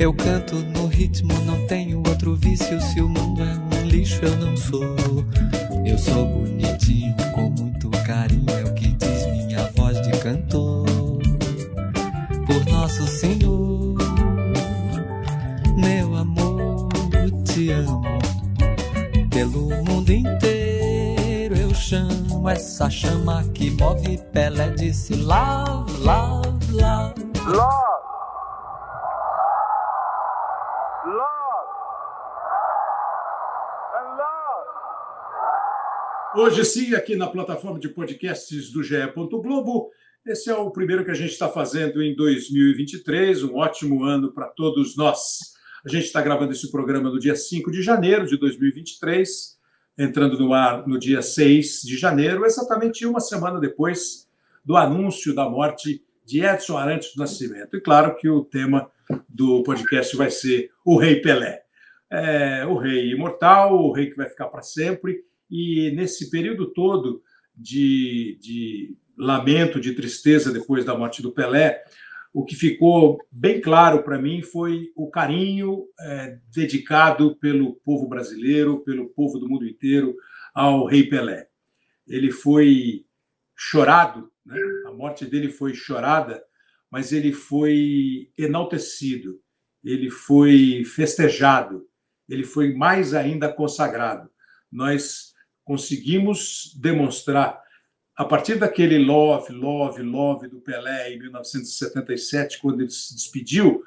[0.00, 2.80] Eu canto no ritmo, não tenho outro vício.
[2.80, 4.96] Se o mundo é um lixo, eu não sou.
[5.84, 8.48] Eu sou bonitinho, com muito carinho.
[8.48, 10.86] É o que diz minha voz de cantor.
[12.46, 13.98] Por nosso Senhor,
[15.76, 16.88] meu amor,
[17.44, 18.02] te amo.
[19.28, 24.70] Pelo mundo inteiro eu chamo essa chama que move Pelé.
[24.70, 27.20] Disse love, love, love.
[27.46, 27.89] Love.
[36.32, 38.94] Hoje sim, aqui na plataforma de podcasts do GE.
[39.14, 39.90] Globo,
[40.24, 44.46] esse é o primeiro que a gente está fazendo em 2023, um ótimo ano para
[44.46, 45.54] todos nós.
[45.84, 49.58] A gente está gravando esse programa no dia 5 de janeiro de 2023,
[49.98, 54.28] entrando no ar no dia 6 de janeiro, exatamente uma semana depois
[54.64, 57.76] do anúncio da morte de Edson Arantes do Nascimento.
[57.76, 58.88] E claro que o tema
[59.28, 61.64] do podcast vai ser o Rei Pelé.
[62.08, 67.22] É, o rei imortal, o rei que vai ficar para sempre e nesse período todo
[67.56, 71.82] de, de lamento, de tristeza depois da morte do Pelé,
[72.32, 78.80] o que ficou bem claro para mim foi o carinho é, dedicado pelo povo brasileiro,
[78.84, 80.14] pelo povo do mundo inteiro
[80.54, 81.48] ao Rei Pelé.
[82.06, 83.04] Ele foi
[83.56, 84.56] chorado, né?
[84.86, 86.42] a morte dele foi chorada,
[86.90, 89.40] mas ele foi enaltecido,
[89.84, 91.86] ele foi festejado,
[92.28, 94.30] ele foi mais ainda consagrado.
[94.70, 95.29] Nós
[95.70, 97.62] conseguimos demonstrar,
[98.16, 103.80] a partir daquele love, love, love do Pelé em 1977, quando ele se despediu,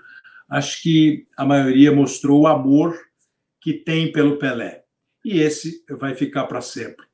[0.48, 2.98] acho que a maioria mostrou o amor
[3.59, 4.86] que tem pelo Pelé.
[5.25, 7.06] E esse vai ficar para sempre.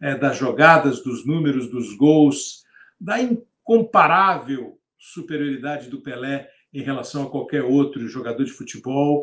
[0.00, 2.64] É, das jogadas, dos números, dos gols,
[3.00, 9.20] da incomparável superioridade do Pelé em relação a qualquer outro jogador de futebol,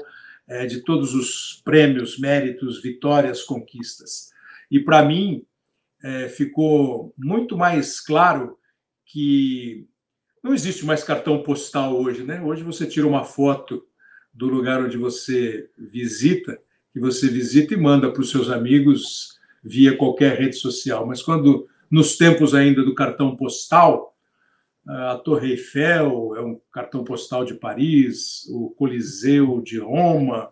[0.47, 4.31] é, de todos os prêmios, méritos, vitórias, conquistas.
[4.69, 5.45] E para mim
[6.03, 8.57] é, ficou muito mais claro
[9.05, 9.87] que
[10.43, 12.41] não existe mais cartão postal hoje, né?
[12.41, 13.85] Hoje você tira uma foto
[14.33, 16.59] do lugar onde você visita,
[16.91, 21.05] que você visita e manda para os seus amigos via qualquer rede social.
[21.05, 24.13] Mas quando nos tempos ainda do cartão postal,
[24.85, 30.49] a Torre Eiffel é um cartão postal de Paris, o Coliseu de Roma,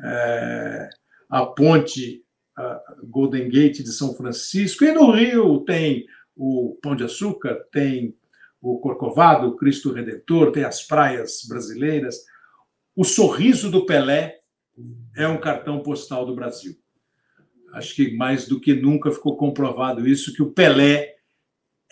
[0.00, 0.90] é,
[1.30, 2.23] a ponte
[3.04, 6.06] Golden Gate de São Francisco, e no Rio tem
[6.36, 8.16] o Pão de Açúcar, tem
[8.60, 12.16] o Corcovado, o Cristo Redentor, tem as praias brasileiras.
[12.96, 14.38] O sorriso do Pelé
[15.16, 16.74] é um cartão postal do Brasil.
[17.72, 21.14] Acho que mais do que nunca ficou comprovado isso, que o Pelé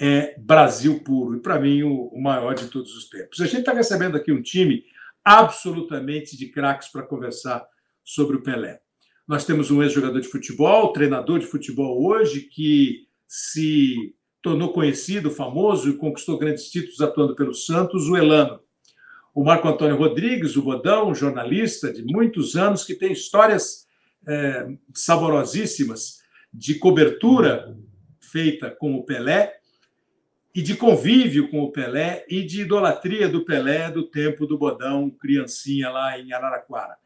[0.01, 3.41] é Brasil puro, e para mim o, maior de todos os tempos.
[3.41, 4.85] A gente está recebendo aqui um time
[5.25, 7.65] absolutamente de craques para conversar
[8.03, 8.81] sobre o Pelé.
[9.27, 15.89] Nós temos um ex-jogador de futebol, treinador de futebol hoje, que se tornou conhecido, famoso
[15.89, 18.61] e conquistou grandes títulos atuando pelo Santos, o Elano.
[19.35, 23.87] O Marco Antônio Rodrigues, o Bodão, jornalista de muitos anos, que tem histórias
[24.27, 26.19] é, saborosíssimas
[26.53, 27.75] de cobertura
[28.21, 29.55] feita com o Pelé
[30.55, 35.11] e de convívio com o Pelé e de idolatria do Pelé do tempo do Bodão,
[35.11, 36.97] criancinha lá em Araraquara.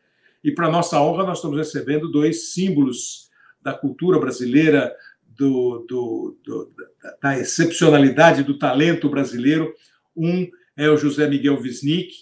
[0.46, 3.28] E, para nossa honra, nós estamos recebendo dois símbolos
[3.60, 6.72] da cultura brasileira, do, do, do,
[7.20, 9.74] da excepcionalidade do talento brasileiro.
[10.16, 12.12] Um é o José Miguel Wisnik,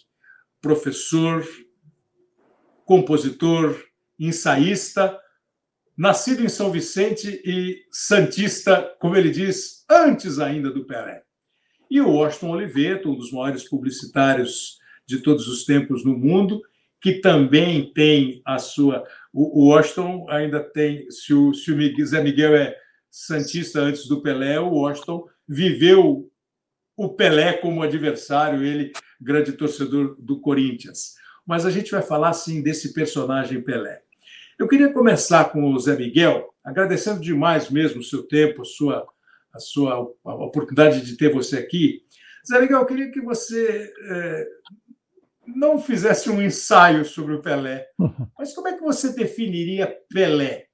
[0.58, 1.46] professor,
[2.86, 3.78] compositor,
[4.18, 5.20] ensaísta,
[5.94, 11.22] nascido em São Vicente e santista, como ele diz, antes ainda do Pelé.
[11.90, 16.62] E o Washington Oliveto, um dos maiores publicitários de todos os tempos no mundo,
[17.04, 19.04] que também tem a sua.
[19.30, 21.10] O Washington ainda tem.
[21.10, 22.74] Se o, se o Zé Miguel é
[23.10, 26.30] Santista antes do Pelé, o Washington viveu
[26.96, 28.90] o Pelé como adversário, ele,
[29.20, 31.12] grande torcedor do Corinthians.
[31.46, 34.00] Mas a gente vai falar, sim, desse personagem Pelé.
[34.58, 39.06] Eu queria começar com o Zé Miguel, agradecendo demais mesmo o seu tempo, a sua,
[39.52, 39.92] a sua
[40.24, 42.02] a oportunidade de ter você aqui.
[42.50, 44.48] Zé Miguel, eu queria que você é,
[45.46, 47.88] não fizesse um ensaio sobre o Pelé,
[48.38, 50.66] mas como é que você definiria Pelé?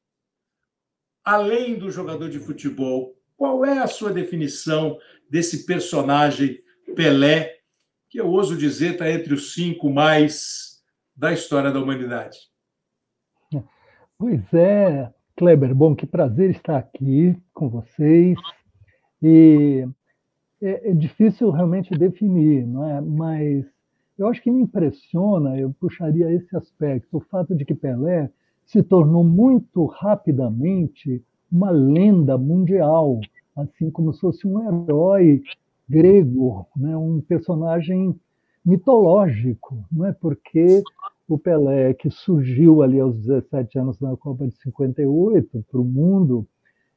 [1.25, 6.63] Além do jogador de futebol, qual é a sua definição desse personagem
[6.95, 7.59] Pelé,
[8.09, 10.83] que eu ouso dizer está entre os cinco mais
[11.15, 12.39] da história da humanidade?
[14.19, 18.37] Pois é, Kleber, bom, que prazer estar aqui com vocês.
[19.23, 19.87] E
[20.61, 23.01] é, é difícil realmente definir, não é?
[23.01, 23.65] Mas
[24.21, 28.31] eu acho que me impressiona, eu puxaria esse aspecto, o fato de que Pelé
[28.67, 33.19] se tornou muito rapidamente uma lenda mundial,
[33.57, 35.43] assim como se fosse um herói
[35.89, 36.95] grego, né?
[36.97, 38.15] um personagem
[38.65, 40.13] mitológico, não é?
[40.13, 40.83] Porque
[41.27, 46.47] o Pelé, que surgiu ali aos 17 anos na Copa de 58 para o mundo,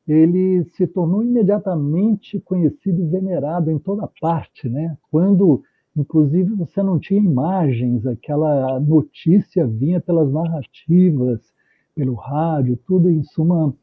[0.06, 4.98] ele se tornou imediatamente conhecido e venerado em toda parte, né?
[5.10, 5.64] Quando
[5.96, 11.54] inclusive você não tinha imagens, aquela notícia vinha pelas narrativas,
[11.96, 13.74] pelo rádio, tudo em suma.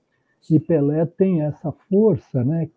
[0.50, 2.68] E Pelé tem essa força, né?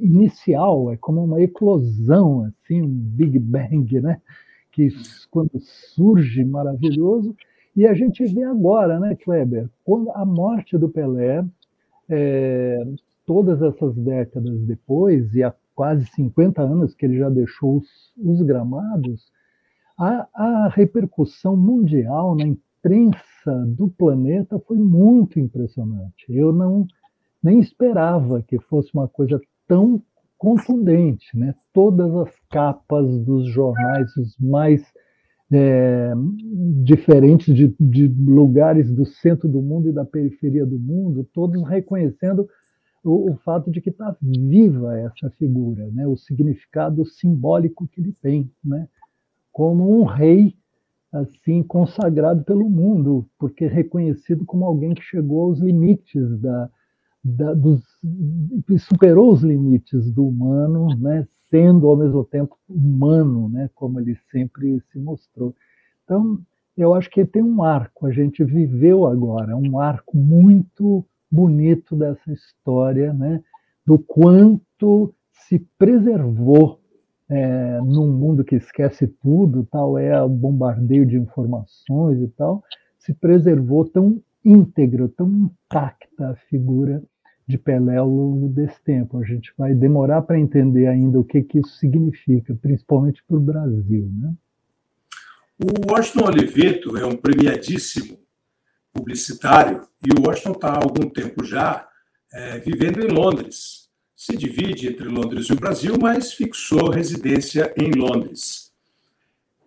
[0.00, 4.20] Inicial, é como uma eclosão, assim, um Big Bang, né?
[4.70, 4.88] Que
[5.30, 7.34] quando surge maravilhoso.
[7.74, 11.44] E a gente vê agora, né, Kleber, quando a morte do Pelé,
[12.08, 12.86] é,
[13.26, 17.86] todas essas décadas depois, e há quase 50 anos que ele já deixou os,
[18.16, 19.30] os gramados,
[19.98, 26.24] a, a repercussão mundial na imprensa do planeta foi muito impressionante.
[26.28, 26.86] Eu não
[27.42, 30.02] nem esperava que fosse uma coisa tão
[30.38, 31.54] contundente, né?
[31.72, 34.82] Todas as capas dos jornais, os mais
[35.52, 36.12] é,
[36.82, 42.48] diferentes de, de, lugares do centro do mundo e da periferia do mundo, todos reconhecendo
[43.06, 46.06] o, o fato de que está viva essa figura, né?
[46.06, 48.88] O significado simbólico que ele tem, né?
[49.52, 50.54] Como um rei
[51.12, 56.70] assim consagrado pelo mundo, porque reconhecido como alguém que chegou aos limites da,
[57.24, 57.82] da dos,
[58.78, 64.80] superou os limites do humano, né, sendo ao mesmo tempo humano, né, como ele sempre
[64.92, 65.54] se mostrou.
[66.04, 66.38] Então,
[66.76, 72.32] eu acho que tem um arco, a gente viveu agora um arco muito bonito dessa
[72.32, 73.42] história, né,
[73.84, 76.80] do quanto se preservou
[77.28, 82.62] é, num mundo que esquece tudo, tal é o bombardeio de informações e tal,
[82.98, 87.02] se preservou tão íntegro, tão intacta a figura
[87.46, 89.18] de Pelé ao longo desse tempo.
[89.18, 93.40] A gente vai demorar para entender ainda o que, que isso significa, principalmente para o
[93.40, 94.10] Brasil.
[94.18, 94.34] Né?
[95.58, 98.18] O Washington Oliveto é um premiadíssimo
[98.96, 101.86] publicitário e o Washington está há algum tempo já
[102.32, 107.90] é, vivendo em Londres se divide entre Londres e o Brasil, mas fixou residência em
[107.92, 108.72] Londres.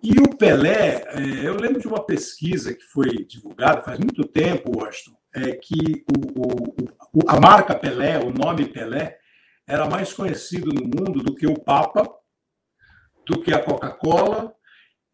[0.02, 4.76] E o Pelé, é, eu lembro de uma pesquisa que foi divulgada faz muito tempo,
[4.76, 6.04] Washington, é que
[6.36, 6.72] o,
[7.14, 9.20] o, a marca Pelé, o nome Pelé,
[9.68, 12.10] era mais conhecido no mundo do que o Papa,
[13.28, 14.52] do que a Coca-Cola,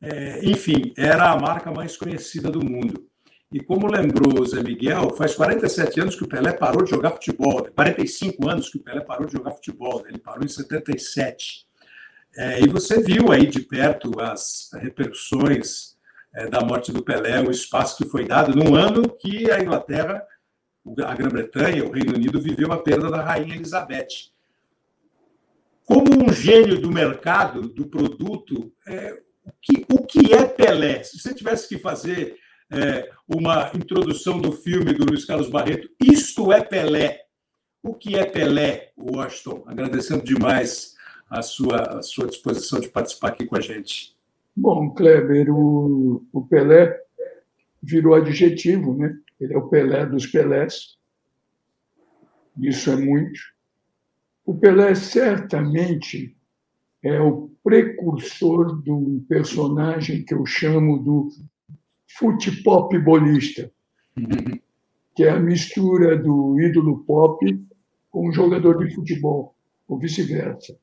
[0.02, 3.06] é, enfim, era a marca mais conhecida do mundo.
[3.52, 7.12] E como lembrou o Zé Miguel, faz 47 anos que o Pelé parou de jogar
[7.12, 10.10] futebol, 45 anos que o Pelé parou de jogar futebol, né?
[10.10, 11.66] ele parou em 77.
[12.38, 15.96] É, e você viu aí de perto as repercussões
[16.34, 20.26] é, da morte do Pelé, o espaço que foi dado num ano que a Inglaterra,
[21.06, 24.34] a Grã-Bretanha, o Reino Unido viveu a perda da Rainha Elizabeth.
[25.86, 29.14] Como um gênio do mercado, do produto, é,
[29.46, 31.04] o, que, o que é Pelé?
[31.04, 32.38] Se você tivesse que fazer
[32.72, 37.22] é, uma introdução do filme do Luiz Carlos Barreto, Isto é Pelé.
[37.82, 39.64] O que é Pelé, Washington?
[39.68, 40.96] Agradecendo demais
[41.30, 44.16] a sua, a sua disposição de participar aqui com a gente.
[44.56, 46.98] Bom, Kleber, o, o Pelé
[47.82, 49.16] virou adjetivo, né?
[49.40, 50.98] Ele é o Pelé dos Pelés.
[52.58, 53.40] Isso é muito.
[54.46, 56.36] O Pelé certamente
[57.04, 61.30] é o precursor de um personagem que eu chamo do
[62.08, 63.72] fute-pop bolista,
[65.16, 67.46] que é a mistura do ídolo pop
[68.10, 69.56] com um jogador de futebol,
[69.88, 70.78] ou vice-versa.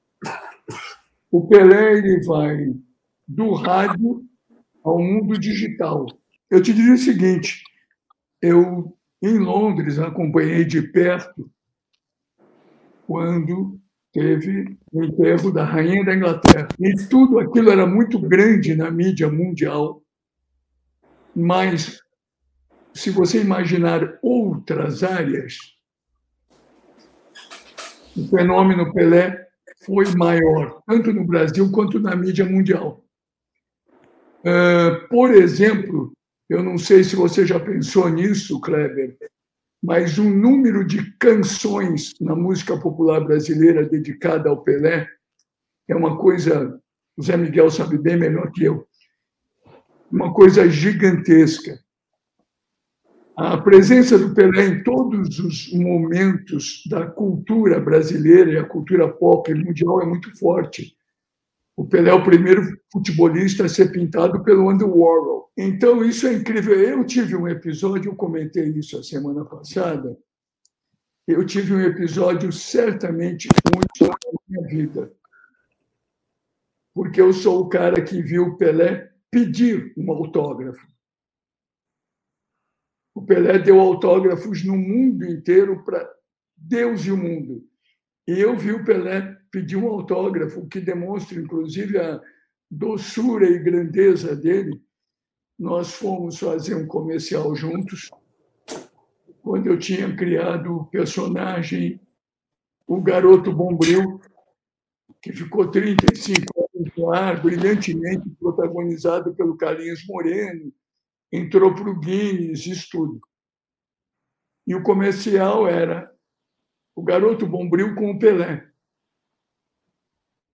[1.31, 2.75] O Pelé ele vai
[3.27, 4.23] do rádio
[4.85, 6.07] ao mundo digital.
[6.51, 7.63] Eu te diria o seguinte:
[8.41, 11.51] eu, em Londres, acompanhei de perto
[13.07, 13.81] quando
[14.13, 16.69] teve o enterro da rainha da Inglaterra.
[16.79, 20.02] E tudo aquilo era muito grande na mídia mundial.
[21.35, 22.01] Mas,
[22.95, 25.57] se você imaginar outras áreas,
[28.17, 29.49] o fenômeno Pelé
[29.85, 33.03] foi maior, tanto no Brasil quanto na mídia mundial.
[35.09, 36.13] por exemplo,
[36.49, 39.17] eu não sei se você já pensou nisso, Kleber,
[39.83, 45.09] mas o número de canções na música popular brasileira dedicada ao Pelé
[45.89, 46.79] é uma coisa,
[47.17, 48.87] o Zé Miguel sabe bem melhor que eu,
[50.13, 51.81] uma coisa gigantesca.
[53.35, 59.53] A presença do Pelé em todos os momentos da cultura brasileira e a cultura pop
[59.55, 60.95] mundial é muito forte.
[61.75, 65.51] O Pelé é o primeiro futebolista a ser pintado pelo Andy Warhol.
[65.57, 66.79] Então, isso é incrível.
[66.79, 70.15] Eu tive um episódio, eu comentei isso a semana passada.
[71.27, 75.11] Eu tive um episódio certamente único na minha vida.
[76.95, 80.87] Porque eu sou o cara que viu o Pelé pedir um autógrafo.
[83.15, 86.09] O Pelé deu autógrafos no mundo inteiro para
[86.55, 87.67] Deus e o mundo.
[88.29, 92.21] E eu vi o Pelé pedir um autógrafo que demonstra, inclusive, a
[92.71, 94.81] doçura e grandeza dele.
[95.59, 98.11] Nós fomos fazer um comercial juntos,
[99.43, 102.01] quando eu tinha criado o personagem
[102.87, 104.21] O Garoto Bombril,
[105.23, 106.62] que ficou 35
[107.03, 110.73] anos no ar, brilhantemente protagonizado pelo Carlinhos Moreno,
[111.33, 113.21] entrou para o Guinness, isso tudo.
[114.67, 116.13] E o comercial era
[116.95, 118.69] o garoto Bombril com o Pelé.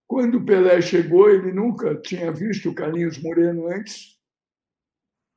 [0.07, 4.19] Quando o Pelé chegou, ele nunca tinha visto o Carlinhos Moreno antes.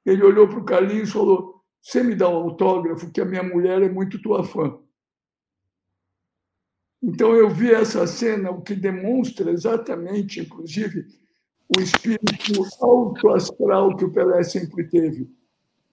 [0.06, 3.44] Ele olhou para o Carlinhos e falou: Você me dá um autógrafo, que a minha
[3.44, 4.80] mulher é muito tua fã.
[7.04, 11.06] Então eu vi essa cena, o que demonstra exatamente, inclusive,
[11.76, 15.28] o espírito alto astral que o Pelé sempre teve,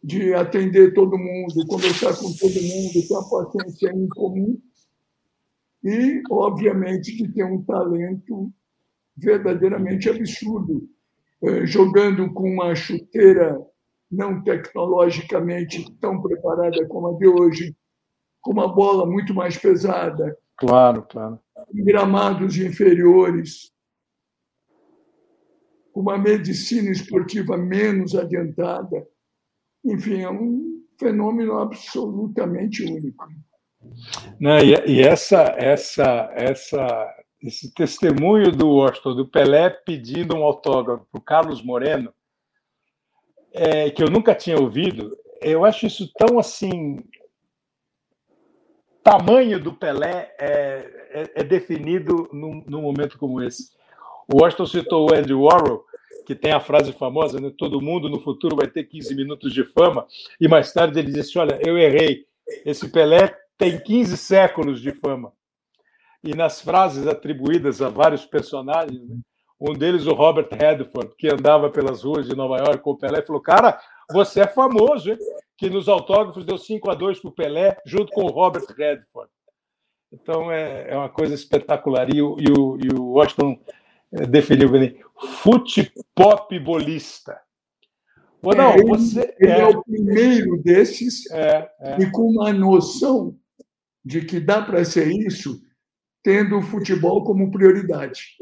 [0.02, 4.58] de atender todo mundo, conversar com todo mundo, ter a paciência em comum
[5.82, 8.52] e, obviamente, de ter um talento
[9.16, 10.88] verdadeiramente absurdo,
[11.42, 13.58] eh, jogando com uma chuteira
[14.10, 17.76] não tecnologicamente tão preparada como a de hoje,
[18.40, 20.36] com uma bola muito mais pesada.
[20.58, 21.40] Claro, claro.
[21.72, 23.72] Em gramados inferiores,
[25.92, 29.06] com uma medicina esportiva menos adiantada.
[29.84, 33.26] Enfim, é um fenômeno absolutamente único.
[34.40, 41.06] Não, e, e essa, essa, essa, esse testemunho do Washington, do Pelé pedindo um autógrafo
[41.10, 42.12] para o Carlos Moreno,
[43.52, 47.02] é, que eu nunca tinha ouvido, eu acho isso tão assim.
[49.08, 50.50] Tamanho do Pelé é,
[51.10, 53.70] é, é definido num, num, momento como esse.
[54.30, 55.82] O Washington citou o Andy Warhol,
[56.26, 57.50] que tem a frase famosa, né?
[57.56, 60.06] todo mundo no futuro vai ter 15 minutos de fama,
[60.38, 62.26] e mais tarde ele disse: Olha, eu errei.
[62.66, 65.32] Esse Pelé tem 15 séculos de fama.
[66.22, 69.16] E nas frases atribuídas a vários personagens, né?
[69.58, 73.22] um deles, o Robert Redford, que andava pelas ruas de Nova York com o Pelé,
[73.22, 73.80] falou: Cara,
[74.12, 75.18] você é famoso, hein?
[75.58, 79.30] Que nos autógrafos deu 5 a 2 para o Pelé, junto com o Robert Redford.
[80.12, 82.08] Então é, é uma coisa espetacular.
[82.14, 83.60] E o, e o, e o Washington
[84.12, 84.98] é, definiu bem:
[85.42, 87.38] fute pop bolista.
[88.40, 91.96] Não, é, você, ele é, é, o primeiro desses é, é.
[92.00, 93.36] e com uma noção
[94.04, 95.60] de que dá para ser isso
[96.22, 98.36] tendo o futebol como prioridade.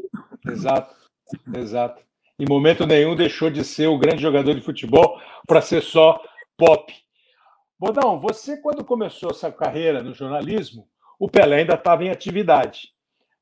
[0.47, 0.95] Exato,
[1.55, 2.05] exato.
[2.39, 6.21] Em momento nenhum deixou de ser o grande jogador de futebol para ser só
[6.55, 6.93] pop.
[7.79, 10.87] Bodão, você quando começou essa carreira no jornalismo,
[11.19, 12.91] o Pelé ainda estava em atividade.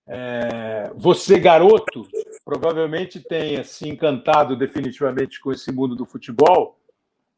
[0.07, 2.07] É, você, garoto,
[2.43, 6.79] provavelmente tenha se encantado definitivamente com esse mundo do futebol,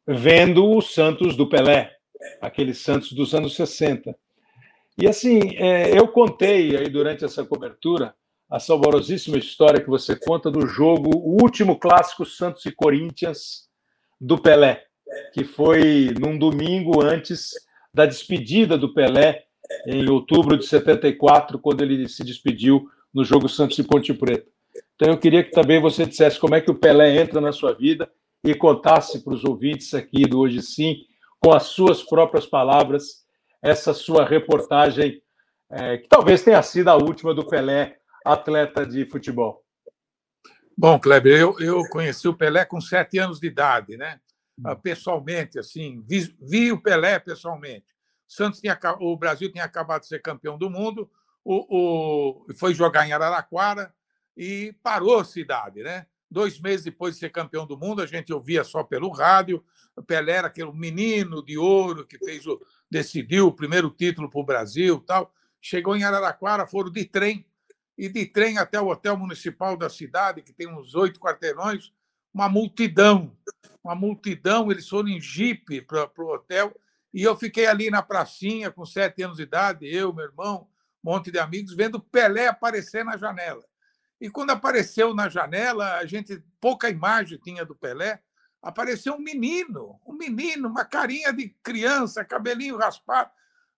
[0.06, 1.96] vendo o Santos do Pelé,
[2.40, 4.14] aquele Santos dos anos 60.
[4.98, 8.14] E assim, é, eu contei aí durante essa cobertura
[8.50, 13.68] a saborosíssima história que você conta do jogo, o último clássico Santos e Corinthians
[14.20, 14.87] do Pelé,
[15.32, 17.52] que foi num domingo antes
[17.92, 19.44] da despedida do Pelé,
[19.86, 24.46] em outubro de 74, quando ele se despediu no jogo Santos e Ponte Preta.
[24.94, 27.74] Então eu queria que também você dissesse como é que o Pelé entra na sua
[27.74, 28.10] vida
[28.44, 31.04] e contasse para os ouvintes aqui do Hoje Sim,
[31.40, 33.24] com as suas próprias palavras,
[33.62, 35.22] essa sua reportagem,
[35.70, 39.62] é, que talvez tenha sido a última do Pelé, atleta de futebol.
[40.76, 44.20] Bom, Kleber, eu, eu conheci o Pelé com sete anos de idade, né?
[44.64, 47.86] Ah, pessoalmente, assim, vi, vi o Pelé pessoalmente.
[48.26, 51.10] O, Santos tinha, o Brasil tinha acabado de ser campeão do mundo,
[51.44, 53.94] o, o, foi jogar em Araraquara
[54.36, 56.06] e parou a cidade, né?
[56.30, 59.64] Dois meses depois de ser campeão do mundo, a gente ouvia só pelo rádio.
[59.96, 62.60] O Pelé era aquele menino de ouro que fez o,
[62.90, 65.32] decidiu o primeiro título para o Brasil tal.
[65.60, 67.46] Chegou em Araraquara, foram de trem,
[67.96, 71.92] e de trem até o hotel municipal da cidade, que tem uns oito quarteirões,
[72.32, 73.36] uma multidão.
[73.82, 76.74] Uma multidão, eles foram em jipe para o hotel,
[77.12, 80.68] e eu fiquei ali na pracinha com sete anos de idade, eu, meu irmão,
[81.02, 83.64] um monte de amigos, vendo Pelé aparecer na janela.
[84.20, 88.20] E quando apareceu na janela, a gente pouca imagem tinha do Pelé,
[88.60, 93.30] apareceu um menino, um menino, uma carinha de criança, cabelinho raspado.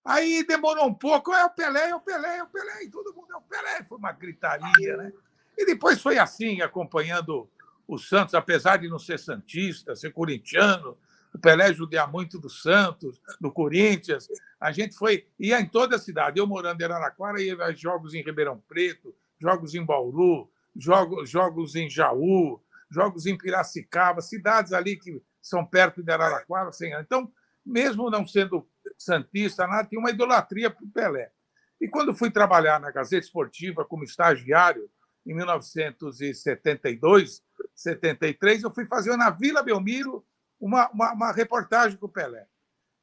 [0.03, 3.13] Aí demorou um pouco, é o Pelé, é o Pelé, é o Pelé, e todo
[3.13, 3.83] mundo é o Pelé.
[3.83, 5.13] Foi uma gritaria, né?
[5.55, 7.47] E depois foi assim, acompanhando
[7.95, 10.97] o Santos, apesar de não ser santista, ser corintiano,
[11.33, 14.27] o Pelé judiar muito do Santos, do Corinthians.
[14.59, 16.39] A gente foi, ia em toda a cidade.
[16.39, 21.75] Eu morando em Araraquara, ia a jogos em Ribeirão Preto, jogos em Bauru, jogos, jogos
[21.75, 26.69] em Jaú, jogos em Piracicaba, cidades ali que são perto de Araraquara.
[26.99, 27.31] Então,
[27.65, 28.67] mesmo não sendo
[28.97, 31.31] santista, nada, tinha uma idolatria para o Pelé.
[31.79, 34.89] E quando fui trabalhar na Gazeta Esportiva como estagiário,
[35.25, 37.41] em 1972,
[37.75, 40.25] 73, eu fui fazer na Vila Belmiro
[40.59, 42.47] uma, uma, uma reportagem com o Pelé.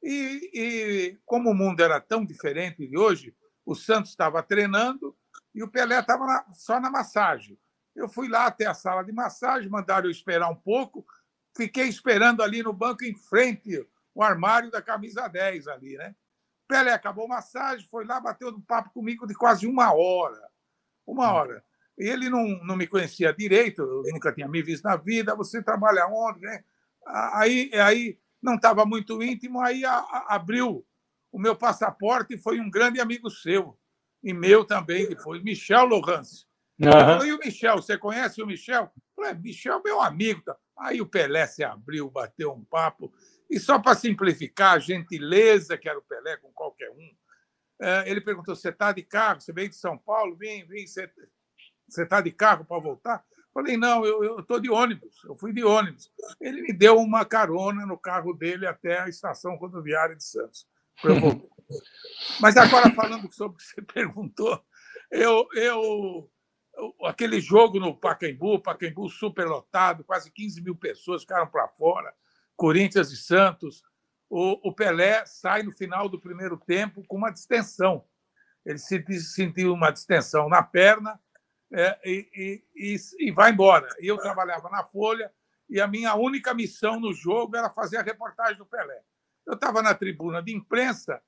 [0.01, 3.35] E, e, como o mundo era tão diferente de hoje,
[3.65, 5.15] o Santos estava treinando
[5.53, 7.59] e o Pelé estava só na massagem.
[7.95, 11.05] Eu fui lá até a sala de massagem, mandaram eu esperar um pouco,
[11.55, 13.85] fiquei esperando ali no banco em frente
[14.15, 16.15] o armário da camisa 10 ali, né?
[16.67, 20.47] Pelé acabou a massagem, foi lá, bateu um papo comigo de quase uma hora.
[21.05, 21.63] Uma hora.
[21.99, 25.35] Ele não, não me conhecia direito, eu nunca tinha me visto na vida.
[25.35, 26.39] Você trabalha onde?
[26.39, 26.63] Né?
[27.33, 30.85] Aí, aí não estava muito íntimo, aí a, a, abriu
[31.31, 33.77] o meu passaporte e foi um grande amigo seu,
[34.23, 36.45] e meu também depois, Michel Lohance.
[36.79, 37.25] Uhum.
[37.25, 38.89] E o Michel, você conhece o Michel?
[39.13, 40.41] falei, Michel, meu amigo.
[40.77, 43.13] Aí o Pelé se abriu, bateu um papo.
[43.49, 47.11] E só para simplificar, a gentileza que era o Pelé com qualquer um,
[47.81, 49.41] é, ele perguntou: você está de carro?
[49.41, 50.35] Você veio de São Paulo?
[50.35, 50.85] Vem, vem.
[50.85, 51.09] Você
[51.97, 53.23] está de carro para voltar?
[53.53, 56.11] Falei, não, eu estou de ônibus, eu fui de ônibus.
[56.39, 60.67] Ele me deu uma carona no carro dele até a estação rodoviária de Santos.
[62.39, 64.63] Mas agora, falando sobre o que você perguntou,
[65.11, 66.29] eu, eu,
[67.05, 72.13] aquele jogo no Pacaembu, Pacaembu superlotado, quase 15 mil pessoas ficaram para fora,
[72.55, 73.83] Corinthians e Santos.
[74.29, 78.05] O, o, Pelé sai no final do primeiro tempo com uma distensão.
[78.63, 81.19] Ele se sentiu uma distensão na perna
[81.71, 83.87] é, e, e, e, vai embora.
[83.99, 85.31] Eu trabalhava na Folha
[85.69, 89.01] e a minha única missão no jogo era fazer a reportagem do Pelé.
[89.45, 91.21] Eu estava na tribuna de imprensa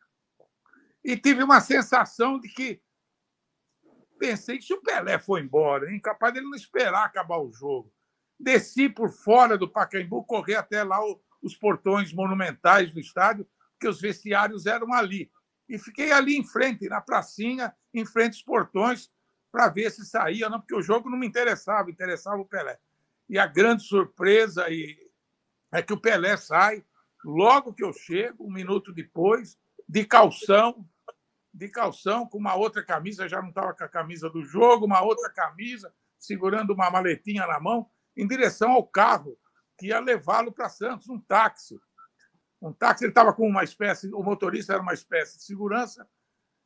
[1.03, 2.81] e tive uma sensação de que
[4.19, 7.91] pensei que se o Pelé foi embora, incapaz dele não esperar acabar o jogo.
[8.39, 10.99] Desci por fora do Pacaembu, corri até lá
[11.41, 15.31] os portões monumentais do estádio, porque os vestiários eram ali.
[15.67, 19.11] E fiquei ali em frente, na pracinha, em frente aos portões,
[19.51, 22.79] para ver se saía, não, porque o jogo não me interessava, interessava o Pelé.
[23.29, 24.65] E a grande surpresa
[25.71, 26.83] é que o Pelé sai
[27.23, 30.85] logo que eu chego, um minuto depois, de calção,
[31.53, 35.01] de calção, com uma outra camisa, já não estava com a camisa do jogo, uma
[35.01, 39.37] outra camisa, segurando uma maletinha na mão, em direção ao carro
[39.77, 41.79] que ia levá-lo para Santos, um táxi.
[42.61, 46.07] Um táxi, ele estava com uma espécie, o motorista era uma espécie de segurança,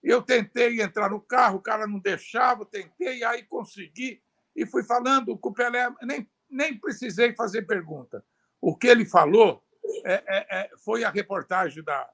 [0.10, 4.22] eu tentei entrar no carro, o cara não deixava, tentei, aí consegui
[4.56, 8.24] e fui falando com o Pelé, nem, nem precisei fazer pergunta.
[8.62, 9.64] O que ele falou
[10.06, 12.08] é, é, é, foi a reportagem da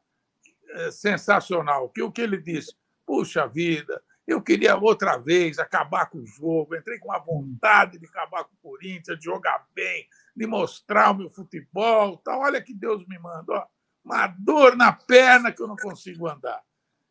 [0.70, 2.74] é, sensacional, que o que ele disse,
[3.06, 8.06] puxa vida, eu queria outra vez acabar com o jogo, entrei com a vontade de
[8.06, 12.40] acabar com o Corinthians, de jogar bem, de mostrar o meu futebol, tal.
[12.40, 13.68] olha que Deus me manda, ó,
[14.04, 16.64] uma dor na perna que eu não consigo andar.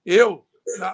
[0.05, 0.47] Eu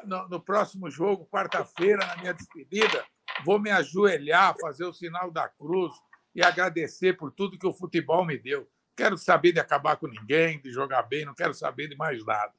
[0.05, 3.05] no, no, próximo jogo, quarta-feira, na minha despedida,
[3.45, 5.93] vou me ajoelhar, fazer o sinal da cruz
[6.35, 8.69] e agradecer por tudo que o futebol me deu.
[8.97, 12.53] Quero saber de acabar com ninguém, de jogar bem, não quero saber de mais nada.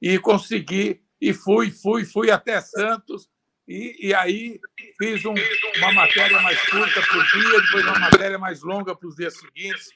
[0.00, 3.30] E consegui, e fui, fui, fui até Santos,
[3.68, 4.60] e, e aí
[4.96, 5.34] fiz um,
[5.78, 9.88] uma matéria mais curta por dia, depois uma matéria mais longa para os dias seguintes.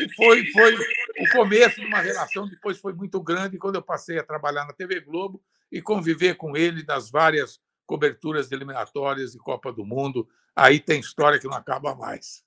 [0.00, 4.18] E foi, foi o começo de uma relação, depois foi muito grande quando eu passei
[4.18, 9.38] a trabalhar na TV Globo e conviver com ele nas várias coberturas de eliminatórias e
[9.38, 10.28] Copa do Mundo.
[10.54, 12.44] Aí tem história que não acaba mais.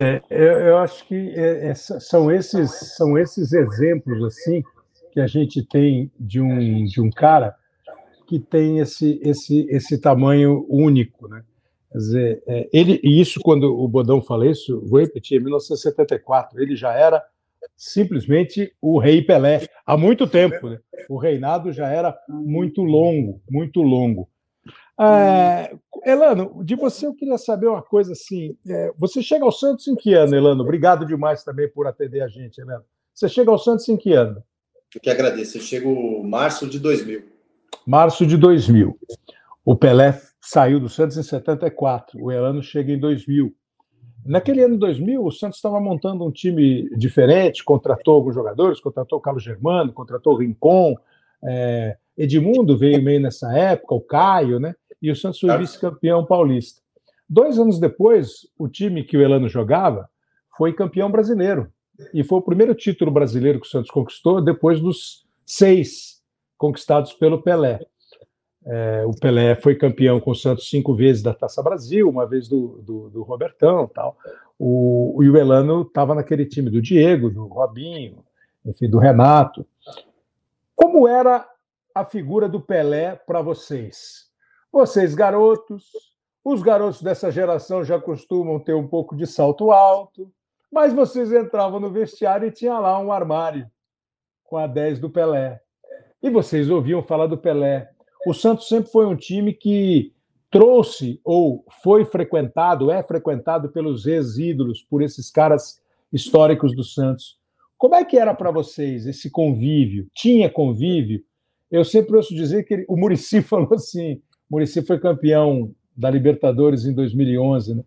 [0.00, 4.64] É, eu, eu, acho que é, é, são esses são esses exemplos assim
[5.12, 7.54] que a gente tem de um de um cara
[8.30, 11.42] que tem esse esse esse tamanho único, né?
[11.90, 16.62] Quer dizer, é, ele e isso quando o Bodão fala isso, vou repetir, em 1974,
[16.62, 17.20] ele já era
[17.76, 20.68] simplesmente o rei Pelé há muito tempo.
[20.68, 20.78] Né?
[21.08, 24.30] O reinado já era muito longo, muito longo.
[25.00, 25.74] É,
[26.06, 28.56] Elano, de você eu queria saber uma coisa assim.
[28.68, 30.62] É, você chega ao Santos em que ano, Elano?
[30.62, 32.84] Obrigado demais também por atender a gente, Elano.
[33.12, 34.40] Você chega ao Santos em que ano?
[34.94, 35.58] Eu que agradeço.
[35.58, 37.39] Eu chego março de 2000.
[37.86, 38.98] Março de 2000.
[39.64, 42.22] O Pelé saiu do Santos em 74.
[42.22, 43.54] O Elano chega em 2000.
[44.24, 49.22] Naquele ano 2000, o Santos estava montando um time diferente, contratou alguns jogadores, contratou o
[49.22, 50.94] Carlos Germano, contratou o Rincon,
[51.42, 54.74] é, Edmundo veio meio nessa época, o Caio, né?
[55.00, 56.82] e o Santos foi vice-campeão paulista.
[57.28, 60.08] Dois anos depois, o time que o Elano jogava
[60.56, 61.72] foi campeão brasileiro.
[62.12, 66.19] E foi o primeiro título brasileiro que o Santos conquistou depois dos seis
[66.60, 67.80] conquistados pelo Pelé.
[68.66, 72.48] É, o Pelé foi campeão com o Santos cinco vezes da Taça Brasil, uma vez
[72.48, 74.14] do, do, do Robertão tal.
[74.58, 78.22] O, o Elano estava naquele time do Diego, do Robinho,
[78.62, 79.66] enfim, do Renato.
[80.76, 81.48] Como era
[81.94, 84.28] a figura do Pelé para vocês?
[84.70, 85.90] Vocês, garotos,
[86.44, 90.30] os garotos dessa geração já costumam ter um pouco de salto alto,
[90.70, 93.66] mas vocês entravam no vestiário e tinha lá um armário
[94.44, 95.62] com a 10 do Pelé.
[96.22, 97.90] E vocês ouviam falar do Pelé.
[98.26, 100.12] O Santos sempre foi um time que
[100.50, 105.80] trouxe ou foi frequentado, é frequentado pelos ex-ídolos, por esses caras
[106.12, 107.38] históricos do Santos.
[107.78, 110.08] Como é que era para vocês esse convívio?
[110.14, 111.22] Tinha convívio?
[111.70, 116.84] Eu sempre ouço dizer que ele, o Murici falou assim: Murici foi campeão da Libertadores
[116.84, 117.84] em 2011, né?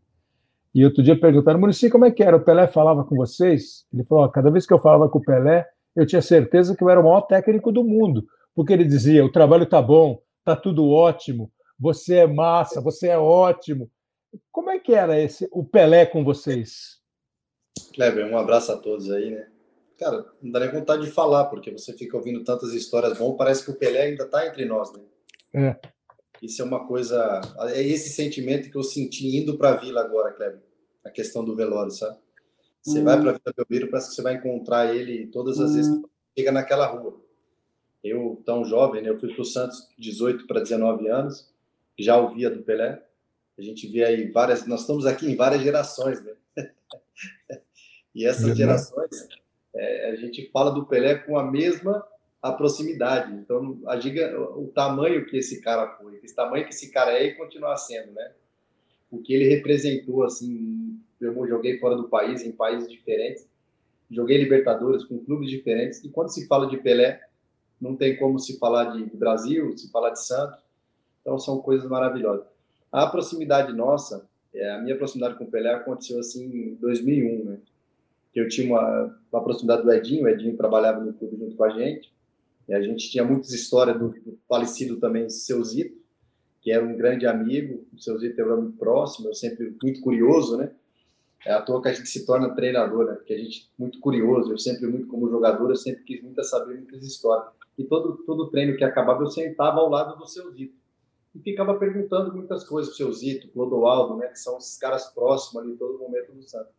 [0.73, 2.37] E outro dia perguntaram, Murici, como é que era?
[2.37, 3.85] O Pelé falava com vocês?
[3.93, 6.89] Ele falou: cada vez que eu falava com o Pelé, eu tinha certeza que eu
[6.89, 8.25] era o maior técnico do mundo,
[8.55, 13.17] porque ele dizia: o trabalho tá bom, tá tudo ótimo, você é massa, você é
[13.17, 13.89] ótimo.
[14.51, 16.99] Como é que era esse o Pelé com vocês?
[17.93, 19.47] Kleber, um abraço a todos aí, né?
[19.99, 23.63] Cara, não dá nem vontade de falar, porque você fica ouvindo tantas histórias boas, parece
[23.63, 24.99] que o Pelé ainda está entre nós, né?
[25.53, 25.79] É.
[26.41, 27.41] Isso é uma coisa.
[27.69, 30.61] É esse sentimento que eu senti indo para a vila agora, Kleber.
[31.05, 32.17] A questão do velório, sabe?
[32.83, 33.03] Você hum.
[33.05, 35.75] vai para a Vila Belmiro, parece que você vai encontrar ele todas as hum.
[35.75, 37.21] vezes que chega naquela rua.
[38.03, 39.09] Eu, tão jovem, né?
[39.09, 41.49] eu fui para o Santos 18 para 19 anos,
[41.97, 43.01] já ouvia do Pelé.
[43.57, 44.67] A gente vê aí várias.
[44.67, 46.33] Nós estamos aqui em várias gerações, né?
[48.13, 49.27] e essas gerações,
[49.73, 52.05] é, a gente fala do Pelé com a mesma
[52.43, 53.33] a proximidade.
[53.33, 57.27] Então, a giga, o tamanho que esse cara foi, esse tamanho que esse cara é
[57.27, 58.33] e continua sendo, né?
[59.09, 63.47] O que ele representou, assim, eu joguei fora do país, em países diferentes,
[64.09, 67.21] joguei Libertadores com clubes diferentes, e quando se fala de Pelé,
[67.79, 70.59] não tem como se falar de Brasil, se falar de Santos,
[71.21, 72.45] então são coisas maravilhosas.
[72.91, 77.57] A proximidade nossa, é, a minha proximidade com o Pelé aconteceu assim em 2001, né?
[78.31, 81.63] Que eu tinha uma, uma proximidade do Edinho, o Edinho trabalhava no clube junto com
[81.63, 82.11] a gente,
[82.67, 85.97] e a gente tinha muitas histórias do, do falecido também, seu Zito,
[86.61, 90.57] que era um grande amigo, o seu Zito era muito próximo, eu sempre muito curioso,
[90.57, 90.71] né?
[91.45, 93.15] É à toa que a gente se torna treinador, né?
[93.15, 96.75] Porque a gente muito curioso, eu sempre muito como jogador, eu sempre quis muito saber
[96.75, 97.51] muitas histórias.
[97.77, 100.75] E todo todo treino que acabava eu sentava ao lado do seu Zito
[101.35, 104.27] e ficava perguntando muitas coisas pro seu Zito, Clodoaldo, né?
[104.27, 106.73] Que são esses caras próximos ali todo momento do Santos.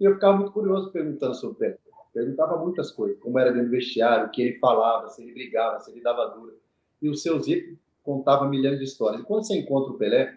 [0.00, 1.78] E eu ficava muito curioso perguntando sobre o Pedro.
[2.12, 5.80] Perguntava muitas coisas, como era dentro do vestiário, o que ele falava, se ele brigava,
[5.80, 6.54] se ele dava dura.
[7.00, 9.20] E o seu Zito contava milhões de histórias.
[9.20, 10.34] E quando você encontra o Pelé,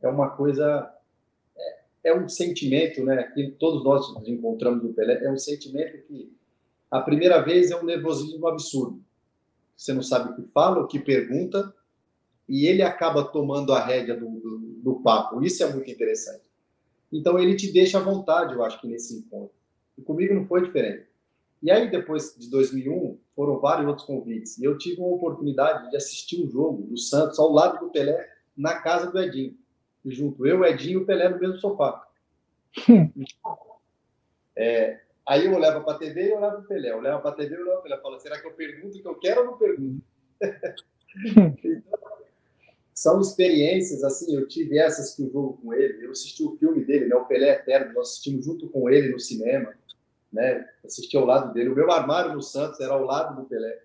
[0.00, 0.92] é uma coisa,
[2.04, 3.22] é, um sentimento, né?
[3.34, 6.32] Que todos nós nos encontramos no Pelé, é um sentimento que
[6.90, 9.02] a primeira vez é um nervosismo absurdo.
[9.76, 11.74] Você não sabe o que fala, o que pergunta,
[12.48, 15.42] e ele acaba tomando a rédea do, do, do papo.
[15.42, 16.42] Isso é muito interessante.
[17.10, 19.54] Então ele te deixa à vontade, eu acho que nesse encontro.
[19.96, 21.06] E comigo não foi diferente.
[21.62, 24.58] E aí, depois de 2001, foram vários outros convites.
[24.58, 28.28] E eu tive uma oportunidade de assistir um jogo do Santos ao lado do Pelé,
[28.56, 29.56] na casa do Edinho.
[30.04, 32.06] Junto eu, Edinho e o Pelé no mesmo sofá.
[34.56, 36.90] é, aí eu olhava para a TV e eu olhava para o Pelé.
[36.90, 38.02] Eu olhava para a TV e eu olhava para o Pelé.
[38.02, 40.02] Falava, será que eu pergunto o que eu quero ou não pergunto?
[41.54, 41.82] então,
[42.94, 46.84] são experiências, assim, eu tive essas que eu jogo com ele, eu assisti o filme
[46.84, 49.74] dele, né, o Pelé Eterno, nós assistimos junto com ele no cinema,
[50.32, 53.82] né, assisti ao lado dele, o meu armário no Santos era ao lado do Pelé.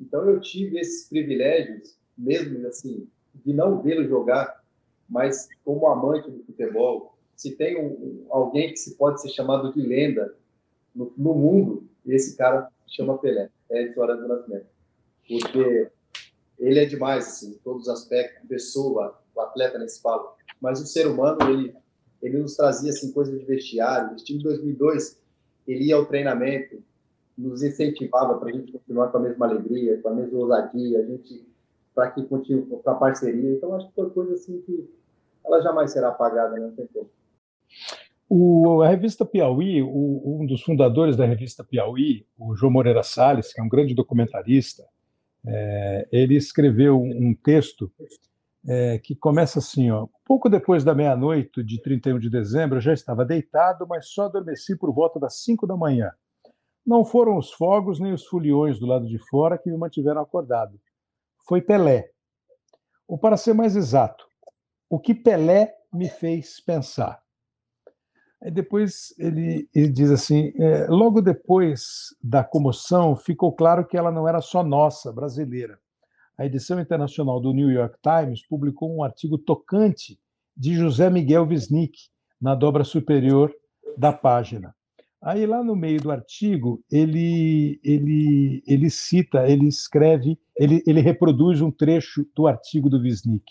[0.00, 4.59] Então eu tive esses privilégios, mesmo assim, de não vê-lo jogar,
[5.10, 9.80] mas como amante do futebol, se tem um, alguém que se pode ser chamado de
[9.80, 10.34] lenda
[10.94, 14.66] no, no mundo, esse cara chama Pelé, é Edson Arantes do Nascimento.
[15.26, 15.90] Porque
[16.58, 20.34] ele é demais, assim, em todos os aspectos, pessoa, o atleta nesse fala.
[20.60, 21.74] Mas o ser humano, ele,
[22.20, 24.12] ele nos trazia, assim, coisas de vestiário.
[24.12, 25.18] O time 2002,
[25.66, 26.82] ele ia ao treinamento,
[27.38, 31.06] nos incentivava para a gente continuar com a mesma alegria, com a mesma ousadia, a
[31.06, 31.48] gente,
[31.94, 33.52] para que continue com a parceria.
[33.52, 34.99] Então, acho que foi coisa, assim, que
[35.44, 37.10] ela jamais será apagada, não tem como.
[38.28, 43.52] O, a revista Piauí, o, um dos fundadores da revista Piauí, o João Moreira Salles,
[43.52, 44.84] que é um grande documentarista,
[45.44, 47.90] é, ele escreveu um texto
[48.68, 52.92] é, que começa assim: ó, pouco depois da meia-noite de 31 de dezembro, eu já
[52.92, 56.12] estava deitado, mas só adormeci por volta das 5 da manhã.
[56.86, 60.78] Não foram os fogos nem os foliões do lado de fora que me mantiveram acordado.
[61.46, 62.10] Foi Pelé.
[63.08, 64.24] Ou, para ser mais exato,
[64.90, 67.22] o que Pelé me fez pensar.
[68.42, 74.10] Aí depois ele, ele diz assim: é, logo depois da comoção, ficou claro que ela
[74.10, 75.78] não era só nossa, brasileira.
[76.36, 80.18] A edição internacional do New York Times publicou um artigo tocante
[80.56, 82.08] de José Miguel Wisnik
[82.40, 83.54] na dobra superior
[83.96, 84.74] da página.
[85.22, 91.60] Aí lá no meio do artigo ele ele ele cita, ele escreve, ele, ele reproduz
[91.60, 93.44] um trecho do artigo do Wisnik.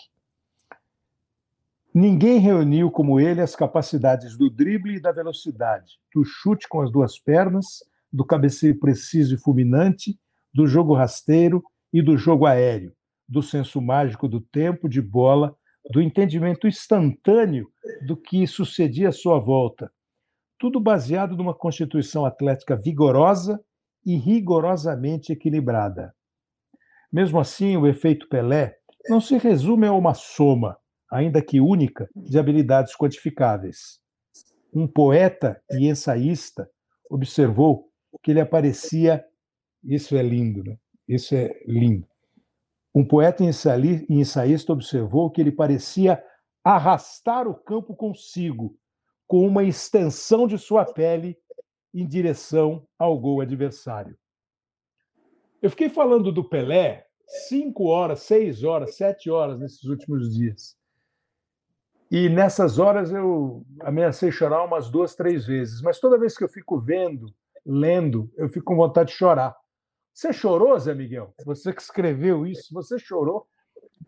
[1.93, 6.91] Ninguém reuniu como ele as capacidades do drible e da velocidade, do chute com as
[6.91, 10.19] duas pernas, do cabeceio preciso e fulminante,
[10.53, 12.93] do jogo rasteiro e do jogo aéreo,
[13.27, 15.55] do senso mágico do tempo de bola,
[15.91, 17.67] do entendimento instantâneo
[18.05, 19.91] do que sucedia à sua volta.
[20.59, 23.59] Tudo baseado numa constituição atlética vigorosa
[24.05, 26.13] e rigorosamente equilibrada.
[27.11, 28.75] Mesmo assim, o efeito Pelé
[29.07, 30.77] não se resume a uma soma,
[31.09, 33.99] ainda que única, de habilidades quantificáveis.
[34.73, 36.69] Um poeta e ensaísta
[37.09, 37.89] observou
[38.21, 39.25] que ele aparecia.
[39.83, 40.77] Isso é lindo, né?
[41.07, 42.07] Isso é lindo.
[42.93, 46.23] Um poeta e ensaísta observou que ele parecia
[46.63, 48.77] arrastar o campo consigo,
[49.27, 51.37] com uma extensão de sua pele
[51.93, 54.17] em direção ao gol adversário.
[55.61, 57.05] Eu fiquei falando do Pelé
[57.47, 60.78] cinco horas, seis horas, sete horas nesses últimos dias.
[62.11, 65.81] E nessas horas eu ameacei chorar umas duas, três vezes.
[65.81, 67.27] Mas toda vez que eu fico vendo,
[67.65, 69.55] lendo, eu fico com vontade de chorar.
[70.13, 71.33] Você chorou, Zé Miguel?
[71.45, 73.45] Você que escreveu isso, você chorou?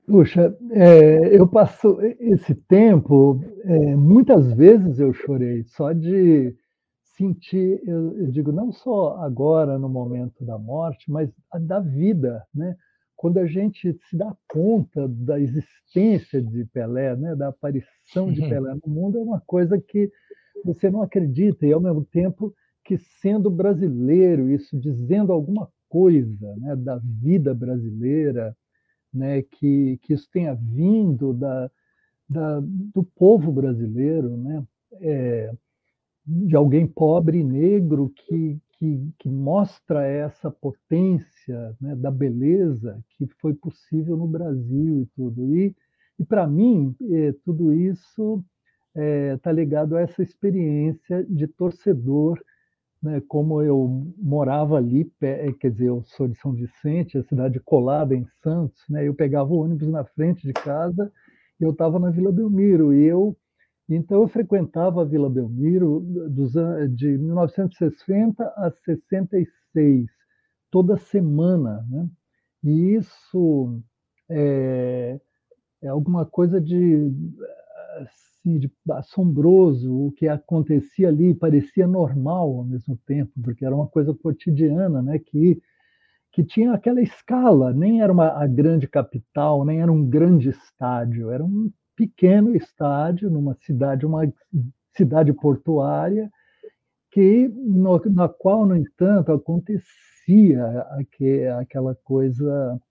[0.08, 6.56] Puxa, é, eu passo esse tempo, é, muitas vezes eu chorei, só de
[7.16, 11.30] sentir, eu, eu, digo, não só agora no momento da morte, mas
[11.62, 12.76] da vida, né?
[13.22, 18.50] Quando a gente se dá conta da existência de Pelé, né, da aparição de uhum.
[18.50, 20.12] Pelé no mundo, é uma coisa que
[20.66, 22.52] você não acredita, e ao mesmo tempo
[22.84, 28.58] que, sendo brasileiro, isso dizendo alguma coisa né, da vida brasileira,
[29.14, 31.70] né, que, que isso tenha vindo da,
[32.28, 35.54] da do povo brasileiro, né, é,
[36.26, 43.28] de alguém pobre e negro que, que, que mostra essa potência né, da beleza que
[43.40, 45.56] foi possível no Brasil e tudo.
[45.56, 45.76] E,
[46.18, 48.44] e para mim, é, tudo isso
[48.90, 52.42] está é, tá ligado a essa experiência de torcedor.
[53.04, 57.60] Né, como eu morava ali, é, quer dizer, eu sou de São Vicente, a cidade
[57.60, 61.12] colada em Santos, né, eu pegava o ônibus na frente de casa
[61.60, 63.38] e eu estava na Vila Belmiro e eu
[63.96, 66.00] então, eu frequentava a Vila Belmiro
[66.30, 66.54] dos,
[66.96, 70.10] de 1960 a 66,
[70.70, 71.86] toda semana.
[71.90, 72.08] Né?
[72.64, 73.82] E isso
[74.30, 75.20] é,
[75.82, 77.12] é alguma coisa de,
[77.98, 79.94] assim, de assombroso.
[79.94, 85.20] O que acontecia ali parecia normal ao mesmo tempo, porque era uma coisa cotidiana, né?
[85.20, 85.62] que,
[86.32, 91.30] que tinha aquela escala, nem era uma, a grande capital, nem era um grande estádio,
[91.30, 91.70] era um
[92.02, 94.24] pequeno estádio numa cidade, uma
[94.92, 96.32] cidade portuária,
[97.12, 100.66] que no, na qual, no entanto, acontecia
[100.98, 102.82] aqu, aquela coisa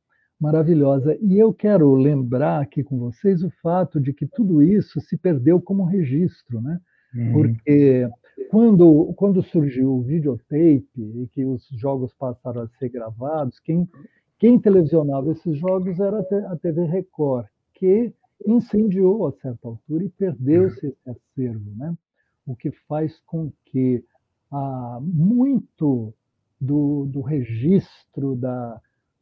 [0.41, 1.19] maravilhosa.
[1.21, 5.61] E eu quero lembrar aqui com vocês o fato de que tudo isso se perdeu
[5.61, 6.81] como registro, né?
[7.13, 7.33] Uhum.
[7.33, 8.09] Porque
[8.49, 13.89] quando, quando surgiu o videotape e que os jogos passaram a ser gravados, quem,
[14.39, 18.15] quem televisionava esses jogos era a TV Record, que
[18.47, 21.97] incendiou a certa altura e perdeu-se esse acervo, né?
[22.47, 24.05] o que faz com que
[24.51, 26.13] ah, muito
[26.61, 28.81] do, do registro da,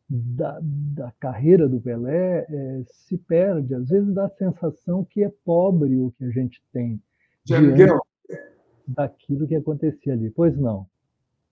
[0.08, 3.74] da, da, carreira do Pelé é, se perde.
[3.74, 7.00] Às vezes dá a sensação que é pobre o que a gente tem
[8.86, 10.30] daquilo que acontecia ali.
[10.30, 10.86] Pois não.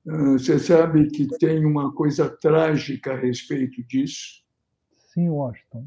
[0.09, 4.42] Ah, você sabe que tem uma coisa trágica a respeito disso.
[5.12, 5.87] Sim, Washington.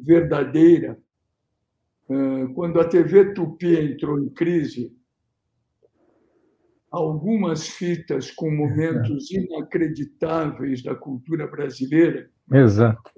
[0.00, 1.05] Verdadeira, eh,
[2.54, 4.96] quando a TV Tupi entrou em crise,
[6.90, 13.10] algumas fitas com momentos inacreditáveis da cultura brasileira, Exato.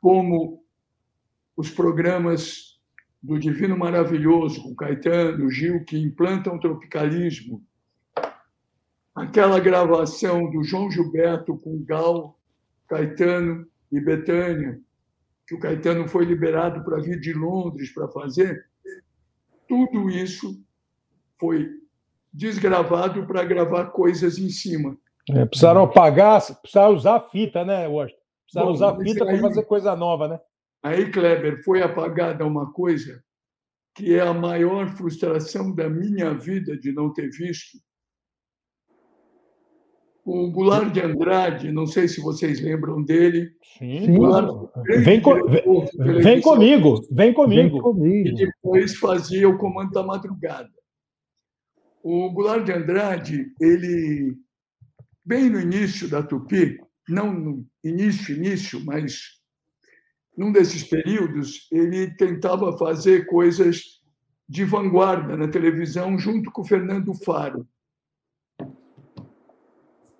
[0.00, 0.62] como
[1.56, 2.78] os programas
[3.22, 7.64] do Divino Maravilhoso, com Caetano, Gil, que implantam o tropicalismo,
[9.14, 12.38] aquela gravação do João Gilberto com Gal,
[12.86, 14.80] Caetano e Betânia,
[15.48, 18.66] que o Caetano foi liberado para vir de Londres para fazer,
[19.66, 20.62] tudo isso
[21.40, 21.70] foi
[22.30, 24.96] desgravado para gravar coisas em cima.
[25.30, 28.20] É, precisaram apagar, precisaram usar fita, né, Washington?
[28.44, 30.38] Precisaram Bom, usar fita para fazer coisa nova, né?
[30.82, 33.22] Aí, Kleber, foi apagada uma coisa
[33.94, 37.78] que é a maior frustração da minha vida de não ter visto.
[40.30, 43.50] O Goulart de Andrade, não sei se vocês lembram dele.
[43.78, 44.14] Sim.
[44.14, 44.70] Goulart,
[45.02, 47.72] vem, com, vem, vem comigo, vem comigo.
[47.72, 48.28] Vem comigo.
[48.28, 50.68] E depois fazia o Comando da Madrugada.
[52.02, 54.36] O Goulart de Andrade, ele,
[55.24, 56.76] bem no início da Tupi,
[57.08, 59.38] não no início, início, mas
[60.36, 63.82] num desses períodos, ele tentava fazer coisas
[64.46, 67.66] de vanguarda na televisão junto com o Fernando Faro,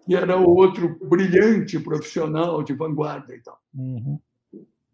[0.08, 3.60] que era outro brilhante profissional de vanguarda e tal.
[3.74, 4.18] Uhum.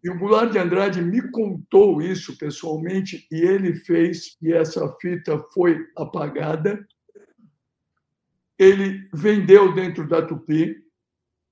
[0.03, 5.39] E o Goulart de Andrade me contou isso pessoalmente e ele fez, e essa fita
[5.53, 6.85] foi apagada.
[8.59, 10.83] Ele vendeu dentro da Tupi,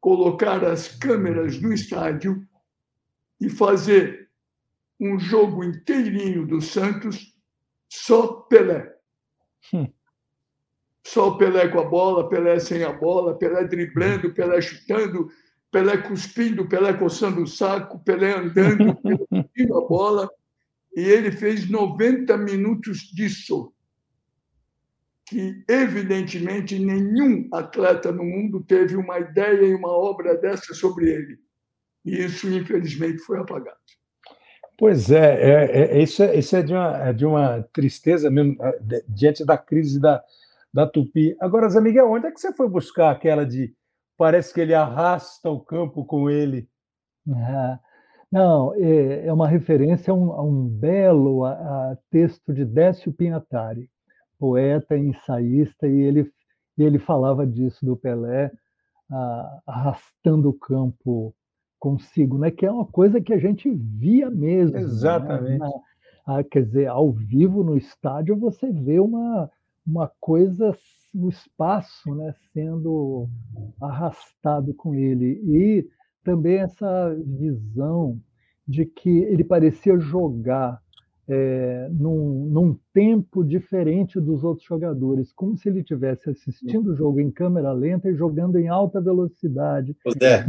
[0.01, 2.45] colocar as câmeras no estádio
[3.39, 4.29] e fazer
[4.99, 7.33] um jogo inteirinho do Santos
[7.87, 8.93] só Pelé.
[9.73, 9.87] Hum.
[11.05, 15.29] Só o Pelé com a bola, Pelé sem a bola, Pelé driblando, Pelé chutando,
[15.71, 18.95] Pelé cuspindo, Pelé coçando o saco, Pelé andando,
[19.53, 20.29] Pelé a bola.
[20.95, 23.73] E ele fez 90 minutos disso.
[25.25, 31.43] Que, evidentemente, nenhum atleta no mundo teve uma ideia e uma obra dessa sobre ele
[32.05, 33.77] e isso, infelizmente, foi apagado.
[34.77, 38.57] Pois é, é, é isso, é, isso é, de uma, é de uma tristeza mesmo,
[38.61, 40.21] é, diante da crise da,
[40.73, 41.35] da Tupi.
[41.39, 43.73] Agora, Zé Miguel, onde é que você foi buscar aquela de
[44.17, 46.67] parece que ele arrasta o campo com ele?
[47.29, 47.79] Ah,
[48.31, 51.51] não, é, é uma referência a um, a um belo a,
[51.91, 53.89] a texto de Décio Pinatari,
[54.39, 56.31] poeta e ensaísta, e ele,
[56.77, 58.51] ele falava disso do Pelé,
[59.11, 61.33] ah, arrastando o campo
[61.79, 62.49] consigo, né?
[62.49, 64.73] Que é uma coisa que a gente via mesmo.
[64.73, 64.81] Né?
[64.81, 65.59] Exatamente.
[65.59, 65.69] Né?
[66.25, 69.51] Na, ah, quer dizer, ao vivo no estádio você vê uma,
[69.85, 70.75] uma coisa,
[71.13, 73.27] o espaço, né, sendo
[73.81, 75.41] arrastado com ele.
[75.45, 75.87] E
[76.23, 78.19] também essa visão
[78.67, 80.81] de que ele parecia jogar
[81.27, 87.19] é, num, num, tempo diferente dos outros jogadores, como se ele estivesse assistindo o jogo
[87.19, 89.95] em câmera lenta e jogando em alta velocidade,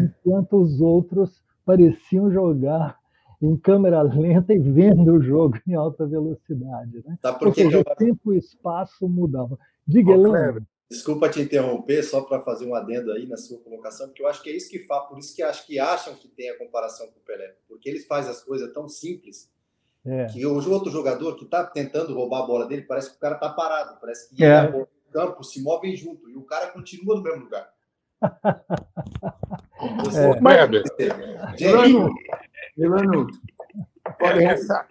[0.01, 2.99] enquanto os outros pareciam jogar
[3.45, 7.03] em câmera lenta e vendo o jogo em alta velocidade.
[7.05, 7.19] Né?
[7.21, 7.81] Tá Ou seja, eu...
[7.81, 9.59] o tempo e o espaço mudavam.
[9.87, 10.67] Diga, Elano.
[10.91, 14.43] Desculpa te interromper, só para fazer um adendo aí na sua colocação, porque eu acho
[14.43, 17.07] que é isso que faz, por isso que acho que acham que tem a comparação
[17.07, 19.51] com o Pelé, porque ele faz as coisas tão simples
[20.07, 20.27] é.
[20.27, 23.37] Que o outro jogador que está tentando roubar a bola dele, parece que o cara
[23.37, 24.65] está parado, parece que é.
[24.65, 27.73] o campo se movem junto e o cara continua no mesmo lugar.
[30.05, 30.41] Você é.
[30.41, 30.71] Mas,
[31.59, 32.15] Elano,
[32.77, 33.27] Elano,
[34.21, 34.87] olha, essa,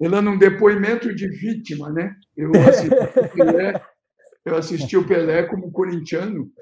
[0.00, 2.16] Elano, um depoimento de vítima, né?
[2.36, 3.86] Eu assisti o Pelé,
[4.44, 6.52] eu assisti o Pelé como corintiano.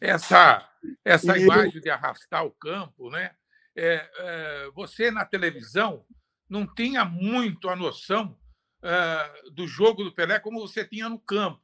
[0.00, 0.68] Essa,
[1.04, 1.80] essa e imagem eu...
[1.80, 3.32] de arrastar o campo, né?
[3.74, 6.04] É, é, você na televisão
[6.48, 8.38] não tinha muito a noção
[8.82, 11.62] uh, do jogo do Pelé como você tinha no campo.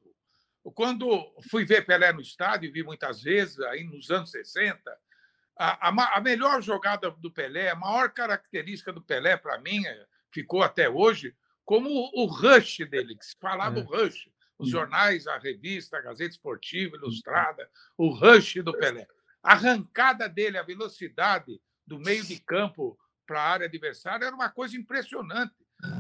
[0.75, 4.81] Quando fui ver Pelé no estádio, vi muitas vezes, aí nos anos 60,
[5.59, 10.07] a, a, a melhor jogada do Pelé, a maior característica do Pelé, para mim, é,
[10.31, 13.83] ficou até hoje, como o, o rush dele, que se falava é.
[13.83, 14.31] o rush.
[14.59, 14.71] Os hum.
[14.73, 19.07] jornais, a revista, a Gazeta Esportiva, Ilustrada, o rush do Pelé.
[19.43, 24.49] A arrancada dele, a velocidade do meio de campo para a área adversária era uma
[24.49, 25.55] coisa impressionante.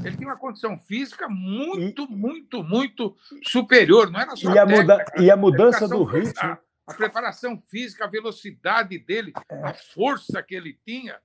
[0.04, 4.10] Ele tinha uma condição física muito, muito, muito superior.
[4.10, 6.58] Não era só e a, muda, e a mudança do ritmo.
[6.88, 9.66] A, preparação física, a velocidade dele, é.
[9.66, 11.20] a força que ele tinha,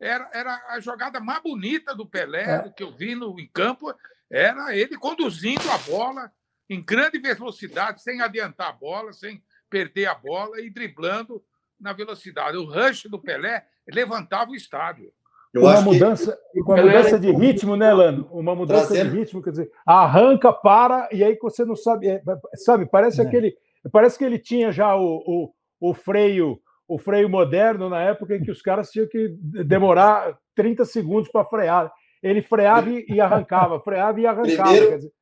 [0.00, 2.62] era, era a jogada mais bonita do Pelé, é.
[2.62, 3.92] do que eu vi no, em campo,
[4.30, 6.30] era ele conduzindo a bola
[6.68, 11.42] em grande velocidade, sem adiantar a bola, sem perder a bola e driblando
[11.80, 12.56] na velocidade.
[12.56, 15.12] O rush do Pelé levantava o estádio.
[15.52, 16.60] Eu uma mudança, que...
[16.60, 18.28] uma mudança de ritmo, né, Lano?
[18.30, 19.10] Uma mudança Trazendo...
[19.10, 22.08] de ritmo, quer dizer, arranca, para, e aí você não sabe.
[22.08, 22.22] É,
[22.54, 23.24] sabe, parece é.
[23.24, 23.56] aquele.
[23.90, 28.42] Parece que ele tinha já o, o, o, freio o freio moderno na época em
[28.42, 29.28] que os caras tinham que
[29.66, 31.92] demorar 30 segundos para frear.
[32.22, 34.70] Ele freava e arrancava, freava e arrancava.
[34.70, 35.12] Primeiro, dizer...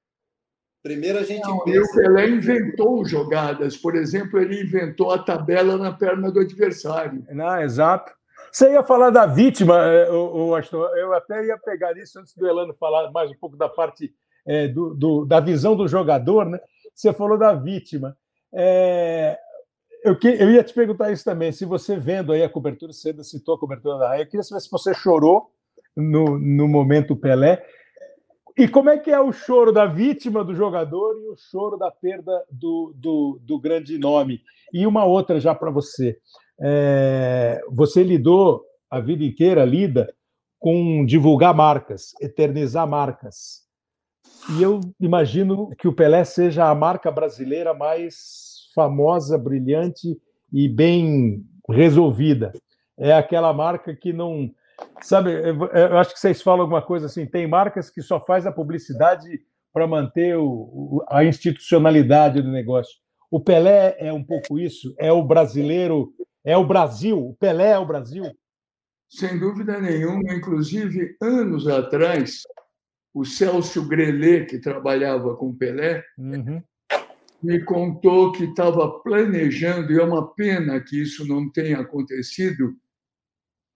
[0.82, 1.92] primeiro a gente não, pensa...
[1.92, 3.76] O Pelé inventou jogadas.
[3.76, 7.24] Por exemplo, ele inventou a tabela na perna do adversário.
[7.30, 8.12] Não, exato.
[8.50, 12.46] Você ia falar da vítima, é, o, Aston, eu até ia pegar isso antes do
[12.46, 14.14] Elano falar mais um pouco da parte
[14.46, 16.58] é, do, do, da visão do jogador, né?
[16.94, 18.16] Você falou da vítima.
[18.54, 19.38] É,
[20.04, 23.12] eu, que, eu ia te perguntar isso também, se você vendo aí a cobertura, você
[23.24, 25.50] citou a cobertura da raia, eu queria saber se você chorou
[25.96, 27.64] no, no momento Pelé.
[28.56, 31.90] E como é que é o choro da vítima do jogador e o choro da
[31.90, 34.40] perda do, do, do grande nome?
[34.72, 36.18] E uma outra já para você.
[36.58, 40.14] É, você lidou a vida inteira, lida,
[40.58, 43.65] com divulgar marcas, eternizar marcas.
[44.56, 50.16] E eu imagino que o Pelé seja a marca brasileira mais famosa, brilhante
[50.52, 52.52] e bem resolvida.
[52.98, 54.50] É aquela marca que não.
[55.00, 58.52] Sabe, eu acho que vocês falam alguma coisa assim: tem marcas que só faz a
[58.52, 59.40] publicidade
[59.72, 62.94] para manter o, a institucionalidade do negócio.
[63.30, 64.94] O Pelé é um pouco isso?
[64.98, 66.12] É o brasileiro?
[66.44, 67.18] É o Brasil?
[67.18, 68.24] O Pelé é o Brasil?
[69.08, 70.32] Sem dúvida nenhuma.
[70.32, 72.42] Inclusive, anos atrás,
[73.16, 76.62] o Celso Grelê, que trabalhava com Pelé, uhum.
[77.42, 82.76] me contou que estava planejando, e é uma pena que isso não tenha acontecido,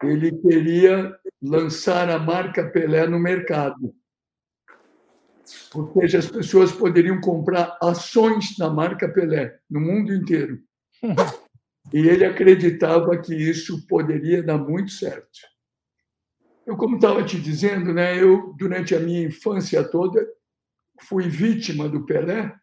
[0.02, 3.94] ele queria lançar a marca Pelé no mercado.
[5.74, 10.60] Ou seja, as pessoas poderiam comprar ações da marca Pelé no mundo inteiro.
[11.94, 15.49] E ele acreditava que isso poderia dar muito certo.
[16.70, 20.24] Eu, como estava te dizendo, né, eu, durante a minha infância toda,
[21.00, 22.54] fui vítima do Pelé,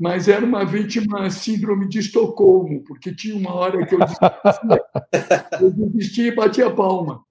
[0.00, 4.40] mas era uma vítima síndrome de Estocolmo, porque tinha uma hora que eu desistia,
[5.60, 7.22] eu desistia e batia a palma.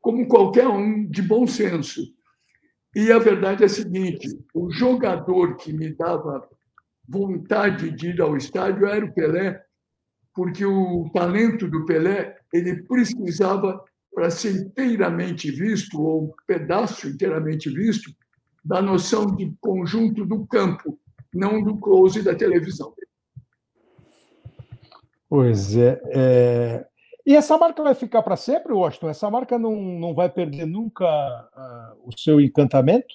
[0.00, 2.00] Como qualquer um de bom senso.
[2.96, 6.48] E a verdade é a seguinte: o jogador que me dava
[7.06, 9.62] vontade de ir ao estádio era o Pelé,
[10.38, 13.84] porque o talento do Pelé ele precisava
[14.14, 18.12] para ser inteiramente visto ou um pedaço inteiramente visto
[18.64, 20.96] da noção de conjunto do campo,
[21.34, 22.94] não do close da televisão.
[25.28, 26.86] Pois é, é...
[27.26, 29.08] E essa marca vai ficar para sempre, Washington?
[29.08, 33.12] Essa marca não, não vai perder nunca uh, o seu encantamento?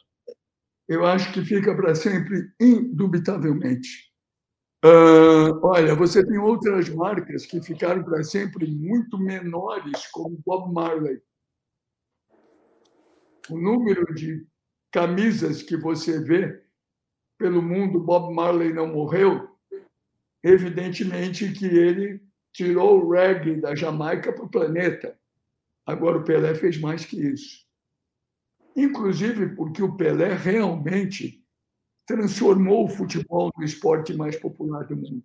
[0.89, 4.12] Eu acho que fica para sempre, indubitavelmente.
[4.83, 11.21] Uh, olha, você tem outras marcas que ficaram para sempre muito menores, como Bob Marley.
[13.49, 14.45] O número de
[14.91, 16.61] camisas que você vê
[17.37, 19.49] pelo mundo, Bob Marley não morreu,
[20.43, 22.21] evidentemente que ele
[22.51, 25.17] tirou o reggae da Jamaica para o planeta.
[25.85, 27.65] Agora, o Pelé fez mais que isso.
[28.75, 31.42] Inclusive porque o Pelé realmente
[32.05, 35.23] transformou o futebol no esporte mais popular do mundo.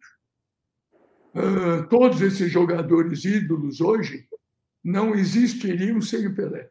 [1.34, 4.26] Uh, todos esses jogadores ídolos hoje
[4.82, 6.70] não existiriam sem o Pelé.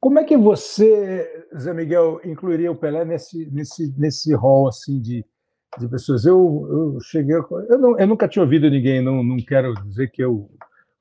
[0.00, 5.24] Como é que você, Zé Miguel, incluiria o Pelé nesse nesse nesse rol assim de,
[5.78, 6.24] de pessoas?
[6.24, 10.22] Eu, eu cheguei, eu, não, eu nunca tinha ouvido ninguém, não, não quero dizer que
[10.22, 10.50] eu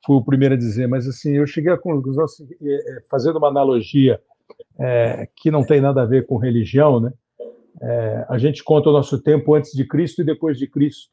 [0.06, 3.38] fui o primeiro a dizer, mas assim eu cheguei a conclusão, assim, é, é, fazendo
[3.38, 4.22] uma analogia
[4.80, 7.12] é, que não tem nada a ver com religião, né?
[7.82, 11.10] É, a gente conta o nosso tempo antes de Cristo e depois de Cristo.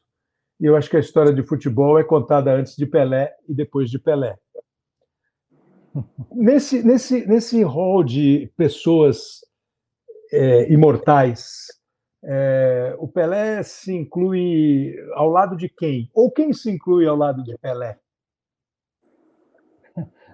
[0.59, 3.89] E eu acho que a história de futebol é contada antes de Pelé e depois
[3.89, 4.35] de Pelé.
[6.31, 9.39] Nesse, nesse, nesse rol de pessoas
[10.31, 11.65] é, imortais,
[12.23, 16.09] é, o Pelé se inclui ao lado de quem?
[16.13, 17.97] Ou quem se inclui ao lado de Pelé?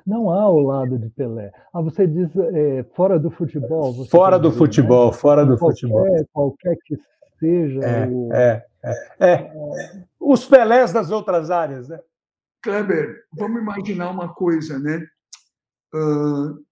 [0.06, 1.52] Não há ao lado de Pelé.
[1.74, 4.06] Ah, você diz é, fora do futebol.
[4.06, 5.18] fora do dizer, futebol, né?
[5.18, 6.28] fora do qualquer, futebol.
[6.32, 6.96] Qualquer que
[7.40, 7.80] seja.
[7.80, 8.34] É, o...
[8.34, 9.52] é, é, é.
[10.20, 12.00] Os Pelés das outras áreas, né?
[12.62, 15.08] Kleber, vamos imaginar uma coisa, né?
[15.94, 16.64] Uh,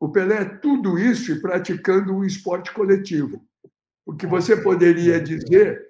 [0.00, 3.42] o Pelé é tudo isso e praticando um esporte coletivo.
[4.04, 5.86] Porque você poderia dizer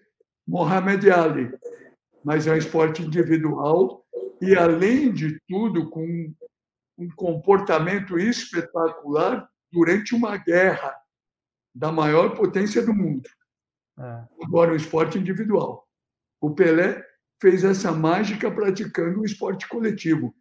[0.46, 1.52] Mohamed Ali,
[2.24, 4.04] mas é um esporte individual
[4.40, 6.32] e, além de tudo, com
[6.96, 10.94] um comportamento espetacular durante uma guerra
[11.74, 13.28] da maior potência do mundo.
[13.98, 14.24] É.
[14.42, 15.86] Agora, o esporte individual.
[16.40, 17.04] O Pelé
[17.40, 20.34] fez essa mágica praticando o esporte coletivo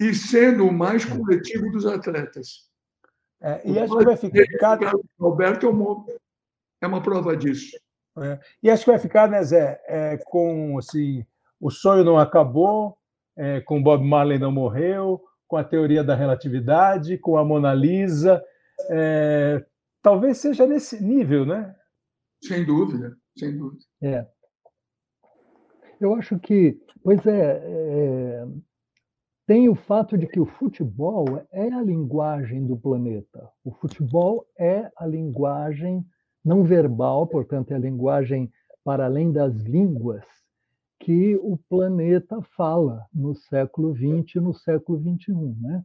[0.00, 1.16] e sendo o mais é.
[1.16, 2.68] coletivo dos atletas.
[3.40, 4.78] É, e acho que vai ficar.
[5.18, 6.06] Roberto é uma,
[6.80, 7.76] é uma prova disso.
[8.20, 8.38] É.
[8.62, 11.24] E acho que vai ficar, né, Zé, é, com assim,
[11.60, 12.96] o sonho não acabou,
[13.36, 18.44] é, com Bob Marley não morreu, com a teoria da relatividade, com a Mona Lisa.
[18.90, 19.64] É,
[20.02, 21.74] talvez seja nesse nível, né?
[22.44, 23.82] Sem dúvida, sem dúvida.
[24.02, 24.26] É.
[26.00, 28.46] Eu acho que, pois é, é,
[29.46, 33.50] tem o fato de que o futebol é a linguagem do planeta.
[33.64, 36.04] O futebol é a linguagem
[36.44, 38.52] não verbal, portanto, é a linguagem
[38.84, 40.24] para além das línguas.
[41.00, 45.32] Que o planeta fala no século XX e no século XXI.
[45.60, 45.84] Né?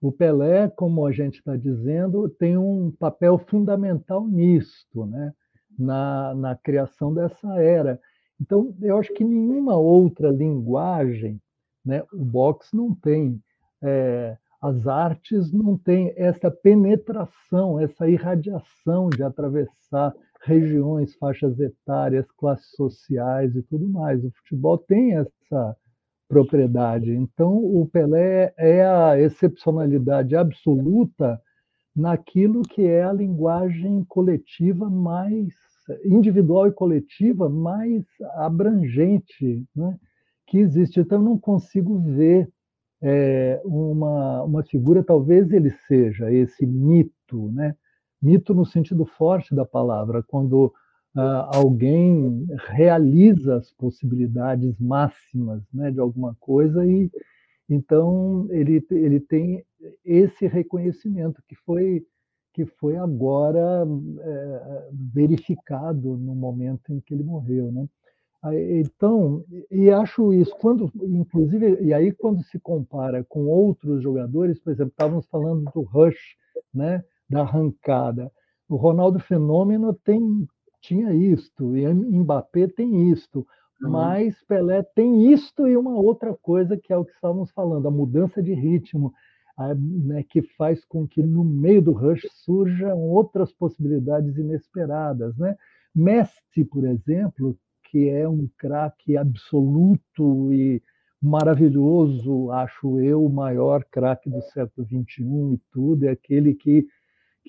[0.00, 5.32] O Pelé, como a gente está dizendo, tem um papel fundamental nisto, né?
[5.78, 7.98] na, na criação dessa era.
[8.40, 11.40] Então, eu acho que nenhuma outra linguagem,
[11.84, 12.02] né?
[12.12, 13.42] o boxe não tem,
[13.82, 22.70] é, as artes não têm essa penetração, essa irradiação de atravessar regiões, faixas etárias, classes
[22.70, 24.24] sociais e tudo mais.
[24.24, 25.76] O futebol tem essa
[26.28, 27.12] propriedade.
[27.12, 31.40] Então, o Pelé é a excepcionalidade absoluta
[31.94, 35.52] naquilo que é a linguagem coletiva mais
[36.04, 39.98] individual e coletiva mais abrangente né,
[40.46, 41.00] que existe.
[41.00, 42.48] Então, eu não consigo ver
[43.02, 47.74] é, uma, uma figura, talvez ele seja esse mito, né?
[48.20, 50.72] Mito no sentido forte da palavra, quando
[51.16, 57.10] uh, alguém realiza as possibilidades máximas né, de alguma coisa e
[57.68, 59.64] então ele, ele tem
[60.04, 62.04] esse reconhecimento que foi
[62.52, 63.86] que foi agora
[64.20, 67.88] é, verificado no momento em que ele morreu, né?
[68.80, 74.72] Então, e acho isso, quando, inclusive, e aí quando se compara com outros jogadores, por
[74.72, 76.36] exemplo, estávamos falando do Rush,
[76.72, 78.30] né, da arrancada.
[78.68, 80.46] O Ronaldo Fenômeno tem,
[80.80, 83.46] tinha isto, e Mbappé tem isto,
[83.80, 83.90] uhum.
[83.90, 87.90] mas Pelé tem isto e uma outra coisa que é o que estávamos falando, a
[87.90, 89.12] mudança de ritmo,
[90.04, 95.36] né, que faz com que no meio do rush surjam outras possibilidades inesperadas.
[95.36, 95.54] Né?
[95.94, 97.56] Messi, por exemplo,
[97.90, 100.82] que é um craque absoluto e
[101.20, 106.86] maravilhoso, acho eu, o maior craque do século XXI e tudo, é aquele que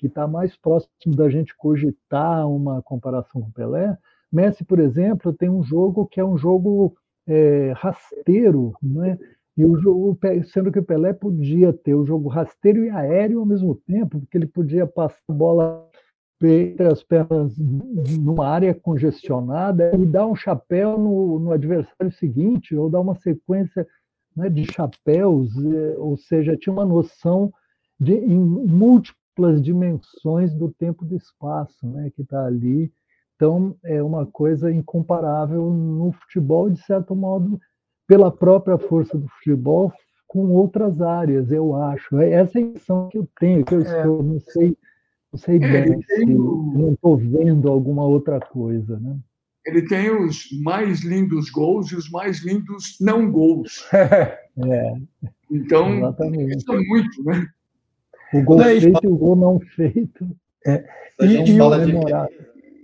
[0.02, 3.96] que está mais próximo da gente cogitar uma comparação com Pelé.
[4.32, 9.16] Messi, por exemplo, tem um jogo que é um jogo é, rasteiro, né?
[9.56, 10.18] E o jogo,
[10.52, 14.36] sendo que o Pelé podia ter o jogo rasteiro e aéreo ao mesmo tempo, porque
[14.36, 15.88] ele podia passar a bola
[16.42, 22.90] entre as pernas numa área congestionada e dar um chapéu no, no adversário seguinte, ou
[22.90, 23.86] dar uma sequência
[24.34, 27.52] né, de chapéus, é, ou seja, tinha uma noção
[28.00, 28.66] de em
[29.32, 32.92] múltiplas dimensões do tempo e do espaço né, que está ali.
[33.36, 37.58] Então, é uma coisa incomparável no futebol, de certo modo,
[38.06, 39.92] pela própria força do futebol
[40.28, 42.18] com outras áreas, eu acho.
[42.18, 43.82] É essa é a impressão que eu tenho, que eu é.
[43.82, 44.76] estou, não sei,
[45.32, 49.18] não sei bem se não estou vendo alguma outra coisa, né?
[49.64, 53.88] Ele tem os mais lindos gols e os mais lindos não gols.
[54.54, 54.94] É.
[55.50, 56.58] Então, Exatamente.
[56.58, 57.46] isso é muito, né?
[58.32, 60.28] O gol feito e o gol não feito.
[60.66, 60.84] É.
[61.20, 62.28] E, e, o,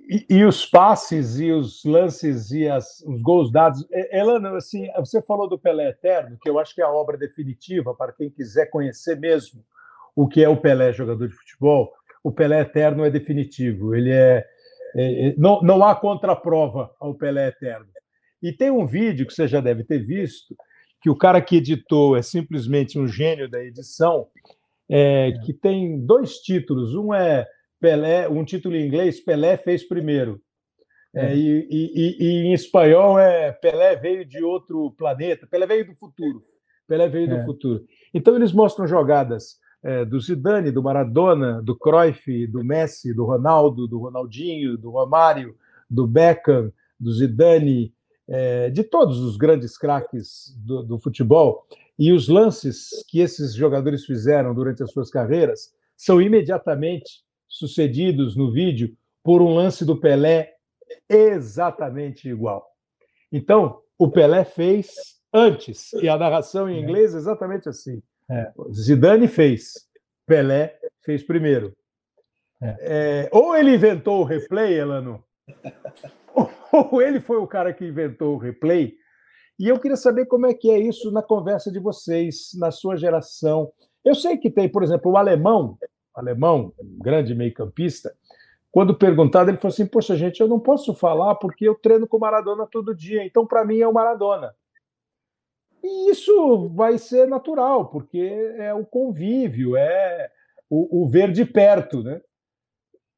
[0.08, 3.86] e, e, os passes e os lances e as, os gols dados.
[4.10, 7.94] Elano, assim, você falou do Pelé Eterno, que eu acho que é a obra definitiva
[7.94, 9.64] para quem quiser conhecer mesmo
[10.14, 11.92] o que é o Pelé jogador de futebol.
[12.22, 13.94] O Pelé Eterno é definitivo.
[13.94, 14.44] Ele é,
[14.96, 17.86] é, é não, não há contraprova ao Pelé Eterno.
[18.42, 20.56] E tem um vídeo que você já deve ter visto,
[21.00, 24.26] que o cara que editou é simplesmente um gênio da edição,
[24.88, 26.94] é, que tem dois títulos.
[26.94, 27.46] Um é
[27.80, 30.40] Pelé, um título em inglês, Pelé fez primeiro.
[31.14, 31.36] É, é.
[31.36, 36.42] e, e, e, em espanhol é Pelé veio de outro planeta, Pelé veio do futuro.
[36.86, 37.36] Pelé veio é.
[37.36, 37.84] do futuro.
[38.12, 43.86] Então eles mostram jogadas é, do Zidane, do Maradona, do Cruyff, do Messi, do Ronaldo,
[43.86, 45.54] do Ronaldinho, do Romário,
[45.88, 47.92] do Beckham, do Zidane,
[48.26, 51.66] é, de todos os grandes craques do, do futebol.
[51.98, 58.52] E os lances que esses jogadores fizeram durante as suas carreiras são imediatamente sucedidos no
[58.52, 60.54] vídeo por um lance do Pelé
[61.08, 62.66] exatamente igual.
[63.32, 64.94] Então, o Pelé fez
[65.32, 66.80] antes, e a narração em é.
[66.80, 68.02] inglês é exatamente assim.
[68.30, 68.52] É.
[68.72, 69.72] Zidane fez,
[70.26, 71.74] Pelé fez primeiro.
[72.62, 72.76] É.
[72.80, 75.22] É, ou ele inventou o replay, Elano,
[76.72, 78.94] ou ele foi o cara que inventou o replay.
[79.58, 82.96] E eu queria saber como é que é isso na conversa de vocês, na sua
[82.96, 83.72] geração.
[84.04, 85.76] Eu sei que tem, por exemplo, o alemão,
[86.14, 88.14] alemão, um grande meio-campista,
[88.70, 92.18] quando perguntado, ele falou assim: Poxa, gente, eu não posso falar porque eu treino com
[92.18, 94.54] Maradona todo dia, então para mim é o Maradona.
[95.82, 98.18] E isso vai ser natural, porque
[98.58, 100.30] é o convívio, é
[100.68, 102.20] o, o ver de perto, né?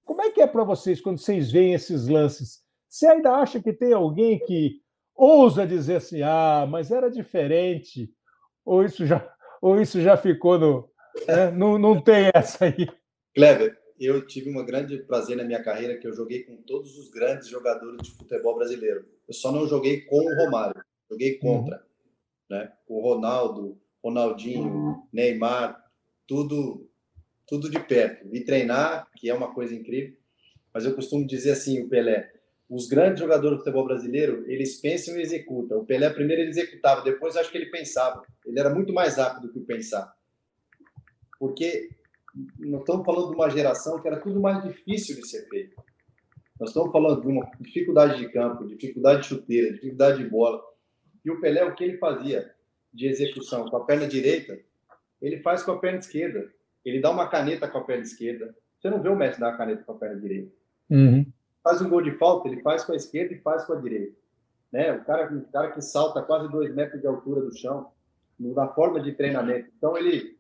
[0.05, 2.63] Como é que é para vocês quando vocês veem esses lances?
[2.89, 4.81] Você ainda acha que tem alguém que
[5.15, 8.13] ousa dizer assim, ah, mas era diferente,
[8.65, 9.27] ou isso já,
[9.61, 10.91] ou isso já ficou no,
[11.27, 12.89] é, não, não tem essa aí.
[13.35, 17.11] Kleber, eu tive um grande prazer na minha carreira, que eu joguei com todos os
[17.11, 19.07] grandes jogadores de futebol brasileiro.
[19.29, 20.83] Eu só não joguei com o Romário.
[21.11, 22.57] joguei contra, uhum.
[22.57, 22.73] né?
[22.89, 25.85] O Ronaldo, Ronaldinho, Neymar,
[26.27, 26.87] tudo
[27.47, 28.29] tudo de perto.
[28.29, 30.17] Vi treinar, que é uma coisa incrível,
[30.73, 32.33] mas eu costumo dizer assim, o Pelé,
[32.71, 35.81] os grandes jogadores do futebol brasileiro, eles pensam e executam.
[35.81, 38.23] O Pelé primeiro ele executava, depois acho que ele pensava.
[38.47, 40.15] Ele era muito mais rápido que o pensar.
[41.37, 41.91] Porque
[42.61, 45.75] nós estamos falando de uma geração que era tudo mais difícil de ser feito.
[46.61, 50.63] Nós estamos falando de uma dificuldade de campo, dificuldade de chuteira, dificuldade de bola.
[51.25, 52.55] E o Pelé, o que ele fazia
[52.95, 54.57] de execução com a perna direita,
[55.21, 56.49] ele faz com a perna esquerda.
[56.85, 58.55] Ele dá uma caneta com a perna esquerda.
[58.79, 60.53] Você não vê o Messi dar uma caneta com a perna direita.
[60.89, 61.27] Uhum.
[61.63, 64.17] Faz um gol de falta, ele faz com a esquerda e faz com a direita.
[64.73, 64.93] Né?
[64.93, 67.91] O, cara, o cara que salta quase dois metros de altura do chão,
[68.39, 69.71] na forma de treinamento.
[69.77, 70.39] Então, ele,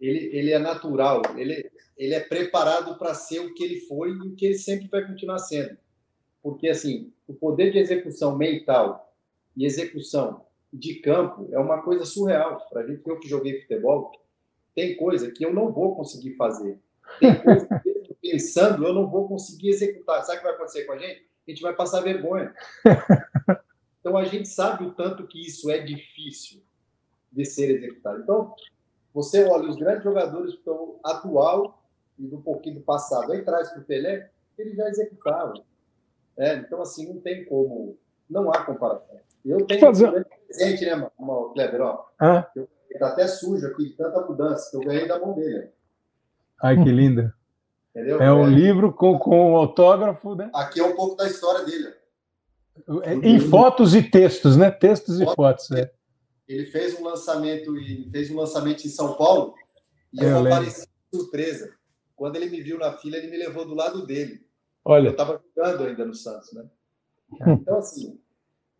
[0.00, 4.28] ele, ele é natural, ele, ele é preparado para ser o que ele foi e
[4.28, 5.76] o que ele sempre vai continuar sendo.
[6.42, 9.14] Porque, assim, o poder de execução mental
[9.56, 12.66] e execução de campo é uma coisa surreal.
[12.70, 14.12] Para gente, eu que joguei futebol,
[14.74, 16.78] tem coisa que eu não vou conseguir fazer.
[17.18, 17.87] Tem coisa que,
[18.30, 20.22] pensando, eu não vou conseguir executar.
[20.24, 21.26] Sabe o que vai acontecer com a gente?
[21.46, 22.54] A gente vai passar vergonha.
[24.00, 26.62] Então, a gente sabe o tanto que isso é difícil
[27.30, 28.22] de ser executado.
[28.22, 28.54] Então,
[29.12, 31.82] você olha os grandes jogadores que estão atual
[32.16, 35.52] e do pouquinho do passado, aí traz para o Pelé, ele já executava.
[36.38, 37.98] É, então, assim, não tem como,
[38.30, 39.18] não há comparação.
[39.44, 40.08] Eu tenho Fazer...
[40.08, 41.10] um presente, né,
[41.54, 41.80] Kleber?
[41.82, 42.50] Ó, ah.
[42.54, 45.70] Eu Está até sujo aqui, de tanta mudança que eu ganhei da mão dele.
[46.60, 47.34] Ai, que linda.
[47.90, 48.20] Entendeu?
[48.20, 48.50] É um é.
[48.50, 50.50] livro com, com um autógrafo, né?
[50.54, 51.92] Aqui é um pouco da história dele.
[53.02, 54.70] É, em fotos e textos, né?
[54.70, 55.70] Textos e fotos.
[55.72, 55.90] É.
[56.46, 59.54] Ele fez um lançamento e fez um lançamento em São Paulo
[60.12, 61.74] e eu, eu apareci surpresa.
[62.14, 64.46] Quando ele me viu na fila, ele me levou do lado dele.
[64.84, 65.08] Olha.
[65.08, 66.64] Eu estava jogando ainda no Santos, né?
[67.46, 68.18] Então, assim,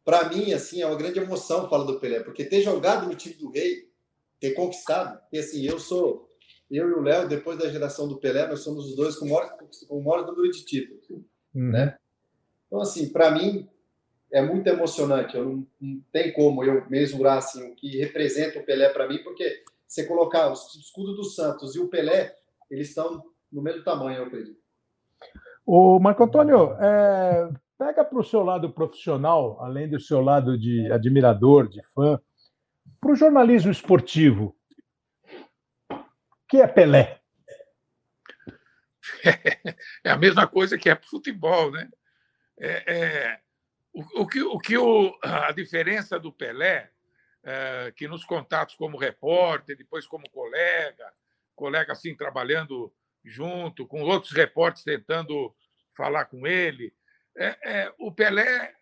[0.04, 3.34] para mim, assim, é uma grande emoção falar do Pelé, porque ter jogado no time
[3.34, 3.88] do Rei
[4.40, 5.20] ter conquistado.
[5.32, 6.27] E assim, eu sou,
[6.70, 9.30] eu e o Léo, depois da geração do Pelé, nós somos os dois com o
[9.30, 9.56] maior,
[9.88, 11.70] com o maior número de títulos, uhum.
[11.70, 11.96] né?
[12.66, 13.68] Então, assim, para mim
[14.30, 15.36] é muito emocionante.
[15.36, 19.22] Eu não, não tem como eu mesurar assim o que representa o Pelé para mim,
[19.22, 22.34] porque você colocar o escudo do Santos e o Pelé,
[22.70, 24.58] eles estão no mesmo tamanho, eu acredito.
[25.64, 30.90] O Marco Antônio, é, pega para o seu lado profissional, além do seu lado de
[30.92, 32.20] admirador, de fã,
[33.00, 34.54] para o jornalismo esportivo,
[36.48, 37.20] que é Pelé?
[40.04, 41.88] É a mesma coisa que é futebol, né?
[42.58, 43.40] É, é,
[43.92, 46.90] o, o, que, o que o, a diferença do Pelé,
[47.42, 51.12] é, que nos contatos como repórter, depois como colega,
[51.54, 52.92] colega assim trabalhando
[53.24, 55.54] junto com outros repórteres tentando
[55.96, 56.94] falar com ele,
[57.36, 58.74] é, é, o Pelé,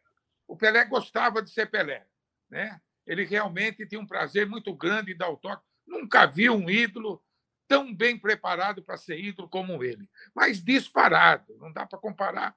[0.47, 2.07] o Pelé gostava de ser Pelé,
[2.51, 2.81] né?
[3.07, 5.63] ele realmente tinha um prazer muito grande em dar o toque.
[5.87, 7.23] Nunca vi um ídolo
[7.69, 10.09] tão bem preparado para ser ídolo como ele.
[10.35, 12.55] Mas disparado, não dá para comparar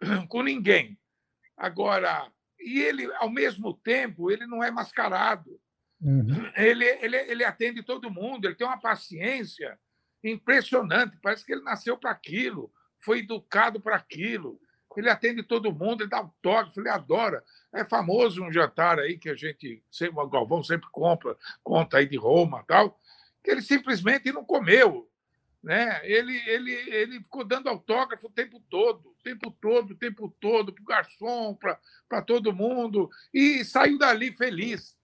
[0.28, 0.98] com ninguém.
[1.56, 5.60] Agora, e ele, ao mesmo tempo, ele não é mascarado.
[6.00, 6.50] Uhum.
[6.56, 9.78] Ele, ele, ele atende todo mundo, ele tem uma paciência
[10.24, 11.16] impressionante.
[11.22, 14.60] Parece que ele nasceu para aquilo, foi educado para aquilo.
[14.96, 17.42] Ele atende todo mundo, ele dá autógrafo, ele adora.
[17.72, 19.82] É famoso um jantar aí que a gente,
[20.12, 23.00] o Galvão sempre compra, conta aí de Roma tal,
[23.42, 25.10] que ele simplesmente não comeu.
[25.62, 26.00] Né?
[26.04, 30.72] Ele, ele, ele ficou dando autógrafo o tempo todo, o tempo todo, o tempo todo,
[30.72, 31.58] para o garçom,
[32.08, 34.96] para todo mundo, e saiu dali feliz.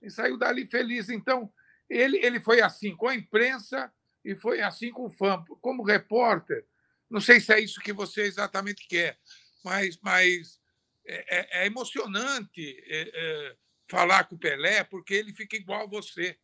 [0.00, 1.08] E saiu dali feliz.
[1.08, 1.52] Então,
[1.88, 3.92] ele, ele foi assim com a imprensa
[4.24, 5.44] e foi assim com o fã.
[5.60, 6.64] Como repórter,
[7.10, 9.18] não sei se é isso que você exatamente quer,
[9.64, 10.60] mas, mas
[11.04, 13.56] é, é, é emocionante é, é,
[13.88, 16.38] falar com o Pelé, porque ele fica igual a você.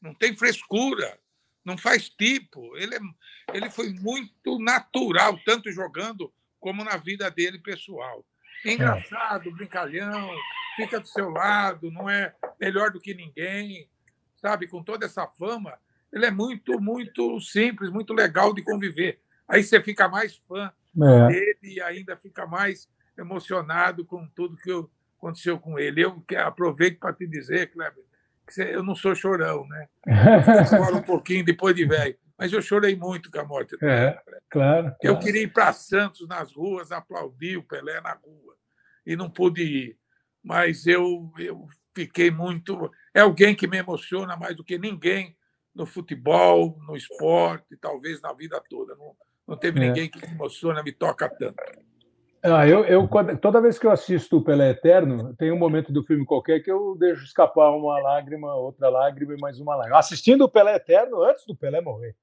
[0.00, 1.18] Não tem frescura,
[1.64, 2.76] não faz tipo.
[2.76, 3.00] Ele, é,
[3.52, 8.24] ele foi muito natural, tanto jogando como na vida dele pessoal.
[8.64, 10.30] É engraçado, brincalhão,
[10.76, 13.88] fica do seu lado, não é melhor do que ninguém,
[14.36, 14.68] sabe?
[14.68, 15.78] Com toda essa fama,
[16.12, 19.20] ele é muito, muito simples, muito legal de conviver.
[19.48, 20.72] Aí você fica mais fã
[21.02, 21.28] é.
[21.28, 24.70] dele e ainda fica mais emocionado com tudo que
[25.16, 26.04] aconteceu com ele.
[26.04, 28.04] Eu aproveito para te dizer, Kleber,
[28.58, 29.88] eu não sou chorão, né?
[30.68, 34.12] Choro um pouquinho depois de velho, mas eu chorei muito com a morte do é,
[34.12, 34.40] Pelé.
[34.48, 38.56] Claro, Eu queria ir para Santos nas ruas, aplaudir o Pelé na rua
[39.06, 39.98] e não pude ir.
[40.42, 42.90] Mas eu, eu fiquei muito.
[43.14, 45.36] É alguém que me emociona mais do que ninguém
[45.74, 48.94] no futebol, no esporte, talvez na vida toda.
[48.96, 49.14] Não,
[49.46, 49.88] não teve é.
[49.88, 51.62] ninguém que me emociona, me toca tanto.
[52.42, 53.06] Ah, eu, eu,
[53.40, 56.72] toda vez que eu assisto o Pelé Eterno, tem um momento do filme qualquer que
[56.72, 59.98] eu deixo escapar uma lágrima, outra lágrima e mais uma lágrima.
[59.98, 62.16] Assistindo o Pelé Eterno antes do Pelé morrer.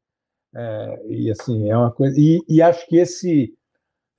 [0.55, 2.19] É, e assim, é uma coisa.
[2.19, 3.53] E, e, acho que esse.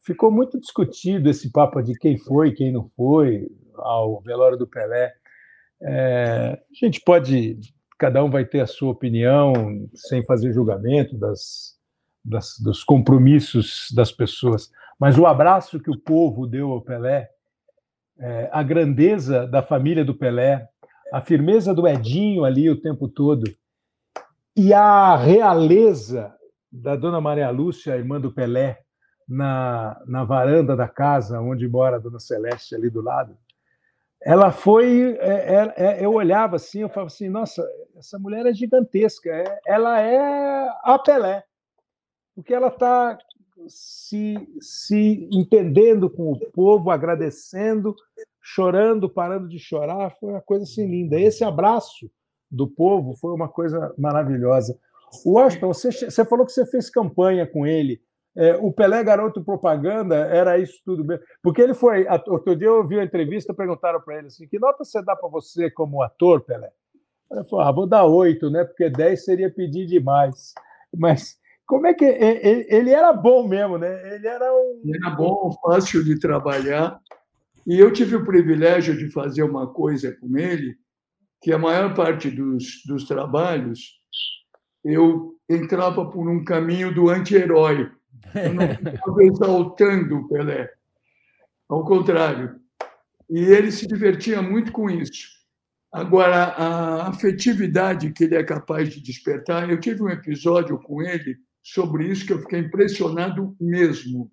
[0.01, 5.13] Ficou muito discutido esse papo de quem foi, quem não foi, ao velório do Pelé.
[5.83, 7.59] É, a gente pode.
[7.99, 9.53] Cada um vai ter a sua opinião,
[9.93, 11.77] sem fazer julgamento das,
[12.25, 14.71] das, dos compromissos das pessoas.
[14.99, 17.31] Mas o abraço que o povo deu ao Pelé,
[18.19, 20.69] é, a grandeza da família do Pelé,
[21.13, 23.45] a firmeza do Edinho ali o tempo todo,
[24.57, 26.35] e a realeza
[26.71, 28.81] da dona Maria Lúcia, irmã do Pelé,
[29.29, 33.37] na, na varanda da casa onde mora a dona Celeste, ali do lado,
[34.23, 35.17] ela foi.
[35.21, 37.65] É, é, é eu olhava assim, eu falava assim: nossa,
[37.97, 41.45] essa mulher é gigantesca, é, ela é a Pelé,
[42.35, 43.19] porque ela está
[43.67, 47.95] se, se entendendo com o povo, agradecendo,
[48.41, 51.21] chorando, parando de chorar, foi uma coisa assim linda.
[51.21, 52.11] Esse abraço
[52.51, 54.79] do povo foi uma coisa maravilhosa.
[55.25, 58.01] Washington, você, você falou que você fez campanha com ele.
[58.37, 61.25] É, o Pelé Garoto Propaganda era isso tudo mesmo.
[61.43, 62.07] Porque ele foi.
[62.29, 65.29] Outro dia eu ouvi uma entrevista, perguntaram para ele assim: que nota você dá para
[65.29, 66.71] você como ator, Pelé?
[67.33, 68.65] Ele falou: ah, vou dar oito, né?
[68.65, 70.55] Porque dez seria pedir demais.
[70.97, 71.38] Mas
[71.69, 74.15] como é que ele, ele era bom mesmo, né?
[74.15, 74.83] Ele era um.
[74.87, 76.99] Era bom, fácil de trabalhar.
[77.67, 80.75] E eu tive o privilégio de fazer uma coisa com ele,
[81.43, 84.01] que a maior parte dos, dos trabalhos
[84.83, 87.93] eu entrava por um caminho do anti-herói.
[88.35, 90.71] Eu não estava exaltando o Pelé.
[91.69, 92.59] Ao contrário.
[93.29, 95.29] E ele se divertia muito com isso.
[95.93, 101.37] Agora, a afetividade que ele é capaz de despertar, eu tive um episódio com ele
[101.73, 104.33] sobre isso que eu fiquei impressionado mesmo.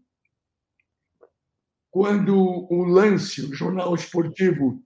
[1.92, 4.82] Quando o Lance, o jornal esportivo,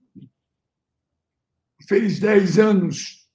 [1.88, 3.30] fez 10 anos,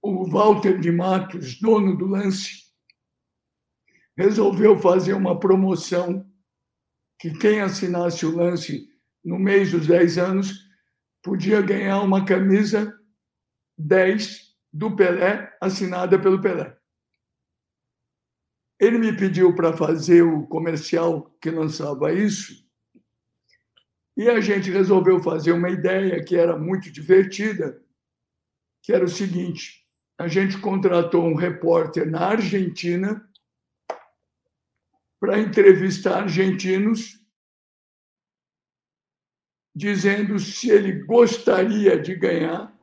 [0.00, 2.64] o Walter de Matos, dono do Lance,
[4.16, 6.26] resolveu fazer uma promoção
[7.18, 8.88] que quem assinasse o Lance
[9.22, 10.52] no mês dos 10 anos
[11.22, 12.98] podia ganhar uma camisa
[13.76, 16.76] 10 do Pelé, assinada pelo Pelé.
[18.80, 22.68] Ele me pediu para fazer o comercial que lançava isso,
[24.16, 27.80] e a gente resolveu fazer uma ideia que era muito divertida,
[28.82, 29.86] que era o seguinte:
[30.18, 33.28] a gente contratou um repórter na Argentina
[35.20, 37.24] para entrevistar argentinos,
[39.72, 42.73] dizendo se ele gostaria de ganhar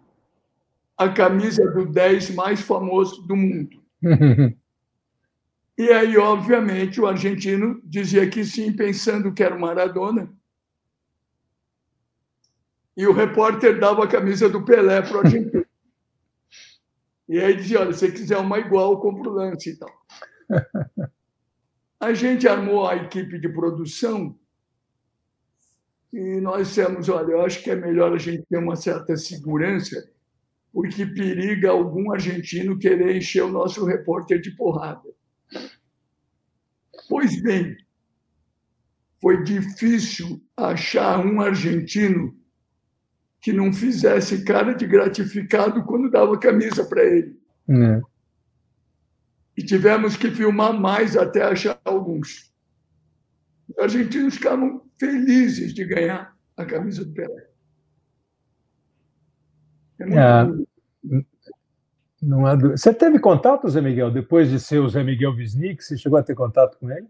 [1.03, 3.81] a camisa do 10 mais famoso do mundo.
[5.77, 10.31] e aí, obviamente, o argentino dizia que sim, pensando que era o Maradona.
[12.95, 15.65] E o repórter dava a camisa do Pelé para o argentino.
[17.27, 19.91] E aí dizia: olha, se quiser uma igual, compra o lance e tal.
[21.99, 24.35] A gente armou a equipe de produção
[26.11, 30.11] e nós dissemos: olha, eu acho que é melhor a gente ter uma certa segurança
[30.71, 35.09] porque periga algum argentino querer encher o nosso repórter de porrada.
[37.09, 37.75] Pois bem,
[39.21, 42.35] foi difícil achar um argentino
[43.41, 47.37] que não fizesse cara de gratificado quando dava camisa para ele.
[47.67, 48.01] É.
[49.57, 52.51] E tivemos que filmar mais até achar alguns.
[53.67, 57.50] Os argentinos ficavam felizes de ganhar a camisa do Pelé.
[60.01, 61.21] É,
[62.21, 65.83] não há Você teve contato, Zé Miguel, depois de ser o Zé Miguel Wisnik?
[65.83, 67.07] Você chegou a ter contato com ele?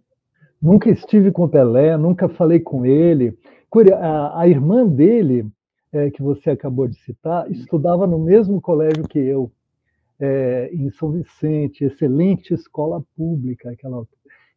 [0.61, 3.37] Nunca estive com o Pelé, nunca falei com ele.
[3.99, 5.47] A, a irmã dele,
[5.91, 9.51] é, que você acabou de citar, estudava no mesmo colégio que eu,
[10.19, 14.05] é, em São Vicente, excelente escola pública aquela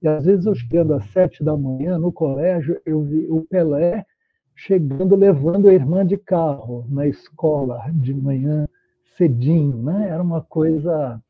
[0.03, 4.05] E às vezes eu chegando às sete da manhã no colégio, eu vi o Pelé
[4.55, 8.69] chegando levando a irmã de carro na escola de manhã
[9.17, 10.09] cedinho, né?
[10.09, 11.21] Era uma coisa.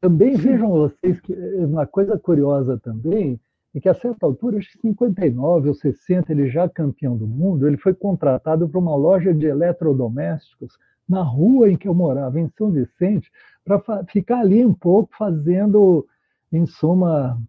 [0.00, 3.40] Também vejam vocês que uma coisa curiosa também
[3.74, 7.66] é que a certa altura, acho que 59 ou 60, ele já campeão do mundo,
[7.66, 10.76] ele foi contratado para uma loja de eletrodomésticos
[11.08, 13.30] na rua em que eu morava, em São Vicente,
[13.64, 16.06] para ficar ali um pouco fazendo
[16.52, 17.40] em suma,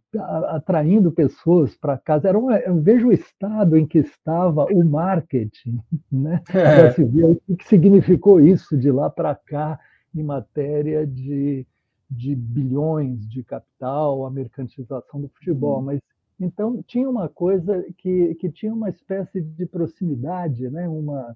[0.48, 2.30] atraindo pessoas para casa.
[2.30, 5.80] Era uma, eu vejo o estado em que estava o marketing,
[6.10, 6.42] né?
[6.54, 7.02] É.
[7.50, 9.78] o que significou isso de lá para cá
[10.16, 11.68] em matéria de,
[12.10, 16.00] de bilhões de capital, a mercantilização do futebol, mas
[16.40, 20.88] então tinha uma coisa que, que tinha uma espécie de proximidade, né?
[20.88, 21.36] uma,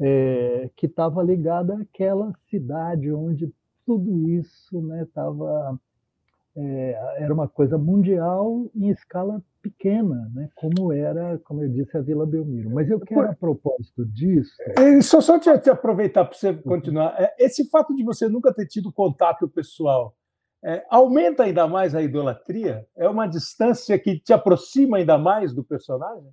[0.00, 3.52] é, que estava ligada àquela cidade onde
[3.84, 5.72] tudo isso estava.
[5.72, 5.78] Né,
[6.56, 10.48] é, era uma coisa mundial em escala pequena, né?
[10.54, 12.70] como era, como eu disse, a Vila Belmiro.
[12.70, 14.52] Mas eu quero, a propósito disso.
[14.78, 17.14] É, só, só te, te aproveitar para você continuar.
[17.18, 20.14] É, esse fato de você nunca ter tido contato pessoal
[20.64, 22.86] é, aumenta ainda mais a idolatria?
[22.96, 26.30] É uma distância que te aproxima ainda mais do personagem?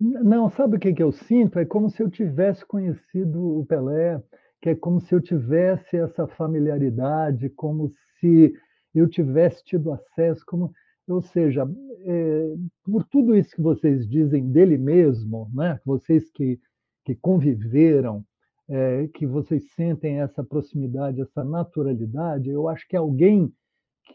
[0.00, 1.58] Não, sabe o que, que eu sinto?
[1.58, 4.22] É como se eu tivesse conhecido o Pelé,
[4.62, 8.54] que é como se eu tivesse essa familiaridade, como se
[8.98, 10.72] eu tivesse tido acesso, como,
[11.08, 11.68] ou seja,
[12.04, 15.80] é, por tudo isso que vocês dizem dele mesmo, né?
[15.84, 16.60] Vocês que
[17.04, 18.22] que conviveram,
[18.68, 23.50] é, que vocês sentem essa proximidade, essa naturalidade, eu acho que alguém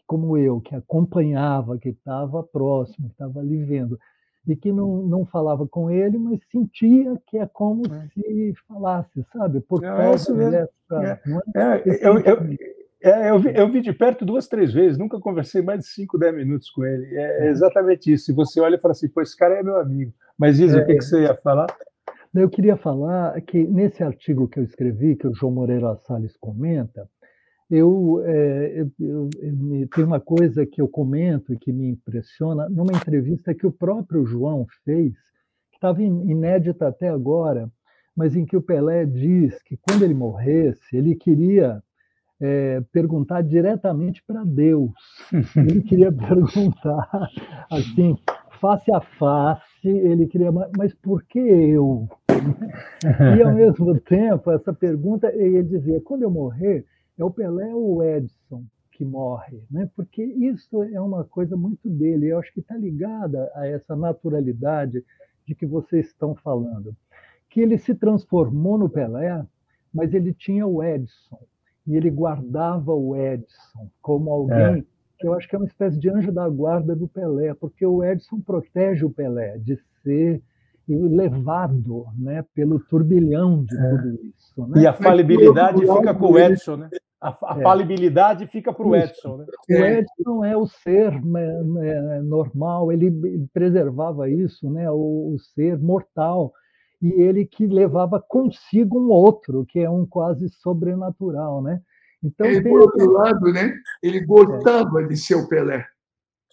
[0.06, 3.98] como eu, que acompanhava, que estava próximo, que estava ali vendo,
[4.46, 8.08] e que não, não falava com ele, mas sentia que é como é.
[8.08, 9.60] se falasse, sabe?
[9.60, 10.70] Por é causa dessa.
[11.02, 11.20] É.
[11.56, 12.38] É, é eu, eu,
[13.04, 16.18] é, eu, vi, eu vi de perto duas, três vezes, nunca conversei mais de cinco,
[16.18, 17.14] dez minutos com ele.
[17.14, 18.24] É, é exatamente isso.
[18.24, 20.12] Se você olha e fala assim, pô, esse cara é meu amigo.
[20.38, 21.66] Mas diz o que, que você ia falar?
[22.34, 27.08] Eu queria falar que nesse artigo que eu escrevi, que o João Moreira Salles comenta,
[27.70, 32.68] eu, é, eu, eu, eu, tem uma coisa que eu comento e que me impressiona
[32.68, 35.12] numa entrevista que o próprio João fez,
[35.70, 37.70] que estava inédita até agora,
[38.16, 41.82] mas em que o Pelé diz que quando ele morresse, ele queria
[42.44, 44.92] é, perguntar diretamente para Deus.
[45.56, 47.30] Ele queria perguntar
[47.70, 48.18] assim,
[48.60, 52.06] face a face, ele queria, mas por que eu?
[53.36, 56.84] E ao mesmo tempo, essa pergunta, ele dizia: quando eu morrer,
[57.18, 59.88] é o Pelé ou o Edson que morre, né?
[59.96, 62.28] Porque isso é uma coisa muito dele.
[62.28, 65.02] Eu acho que está ligada a essa naturalidade
[65.46, 66.94] de que vocês estão falando,
[67.50, 69.44] que ele se transformou no Pelé,
[69.92, 71.38] mas ele tinha o Edson
[71.86, 74.84] e ele guardava o Edson como alguém é.
[75.18, 78.02] que eu acho que é uma espécie de anjo da guarda do Pelé, porque o
[78.02, 80.42] Edson protege o Pelé de ser
[80.88, 83.90] levado né, pelo turbilhão de é.
[83.90, 84.66] tudo isso.
[84.68, 84.82] Né?
[84.82, 86.90] E a falibilidade fica com o Edson, né?
[87.20, 87.62] A, a é.
[87.62, 89.38] falibilidade fica para o Edson.
[89.38, 89.46] Né?
[89.70, 93.10] O Edson é o ser né, né, normal, ele
[93.50, 94.90] preservava isso, né?
[94.90, 96.52] O, o, ser mortal,
[97.00, 101.62] e ele que levava consigo um outro, que é um quase sobrenatural.
[101.62, 101.80] Né?
[102.22, 103.74] Então, ele, por outro lado, né?
[104.02, 105.06] ele gostava é.
[105.06, 105.86] de ser o Pelé.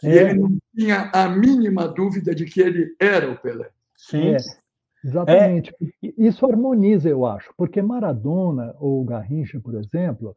[0.03, 0.31] E é.
[0.31, 3.69] ele não tinha a mínima dúvida de que ele era o Pelé.
[3.95, 4.35] Sim.
[4.35, 4.37] É,
[5.03, 5.73] exatamente.
[6.03, 6.13] É.
[6.17, 10.35] Isso harmoniza, eu acho, porque Maradona ou Garrincha, por exemplo,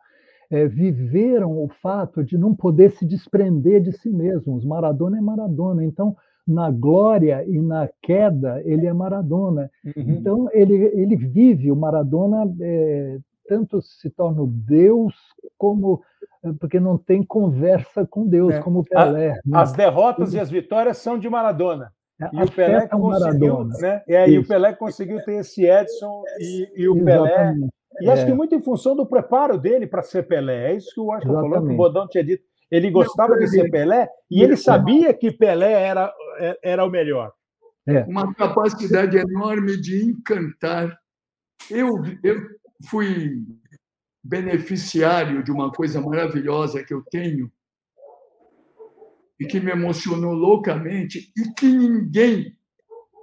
[0.50, 4.64] é, viveram o fato de não poder se desprender de si mesmos.
[4.64, 5.84] Maradona é Maradona.
[5.84, 6.16] Então,
[6.46, 9.70] na glória e na queda, ele é Maradona.
[9.84, 9.92] Uhum.
[9.96, 13.18] Então, ele, ele vive, o Maradona é,
[13.48, 15.14] tanto se torna o Deus
[15.56, 16.02] como
[16.44, 18.60] é, porque não tem conversa com Deus, é.
[18.60, 19.30] como Pelé.
[19.30, 19.40] A, né?
[19.54, 21.90] As derrotas e as vitórias são de Maradona.
[22.20, 24.02] É, e o Pelé conseguiu, né?
[24.06, 27.56] É, e o Pelé conseguiu ter esse Edson e, e o Pelé.
[28.00, 28.26] E acho é.
[28.26, 30.72] que muito em função do preparo dele para ser Pelé.
[30.72, 32.44] É isso que o Washington falou, que o Bodão tinha dito.
[32.74, 36.12] Ele gostava de ser Pelé e ele sabia que Pelé era,
[36.62, 37.32] era o melhor.
[37.86, 38.00] É.
[38.04, 40.98] Uma capacidade enorme de encantar.
[41.70, 42.36] Eu, eu
[42.88, 43.44] fui
[44.22, 47.52] beneficiário de uma coisa maravilhosa que eu tenho,
[49.38, 52.56] e que me emocionou loucamente e que ninguém,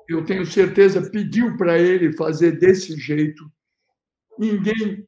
[0.08, 3.52] eu tenho certeza, pediu para ele fazer desse jeito.
[4.38, 5.08] Ninguém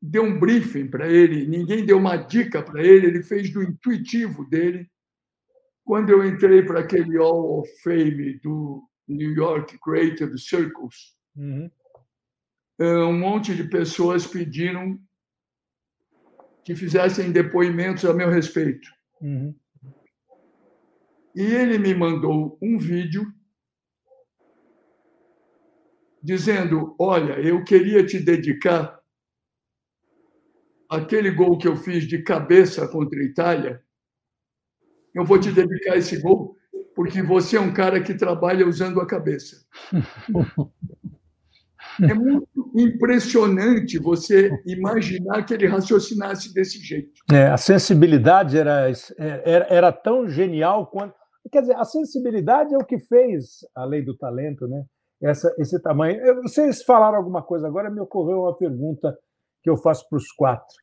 [0.00, 4.48] deu um briefing para ele, ninguém deu uma dica para ele, ele fez do intuitivo
[4.48, 4.88] dele.
[5.84, 11.70] Quando eu entrei para aquele Hall of Fame do New York Creative Circles, uhum.
[12.78, 15.00] Eh, um monte de pessoas pediram
[16.62, 18.90] que fizessem depoimentos a meu respeito.
[19.20, 19.54] Uhum.
[21.34, 23.24] E ele me mandou um vídeo
[26.22, 29.00] dizendo: Olha, eu queria te dedicar
[30.88, 33.80] aquele gol que eu fiz de cabeça contra a Itália.
[35.14, 36.56] Eu vou te dedicar esse gol
[36.94, 39.56] porque você é um cara que trabalha usando a cabeça.
[42.02, 47.12] É muito impressionante você imaginar que ele raciocinasse desse jeito.
[47.32, 51.14] É, a sensibilidade era, era, era tão genial quanto
[51.50, 54.84] Quer dizer, a sensibilidade é o que fez a lei do talento, né?
[55.22, 56.42] Essa, esse tamanho.
[56.42, 59.16] Vocês falaram alguma coisa agora, me ocorreu uma pergunta
[59.66, 60.76] que eu faço para os quatro.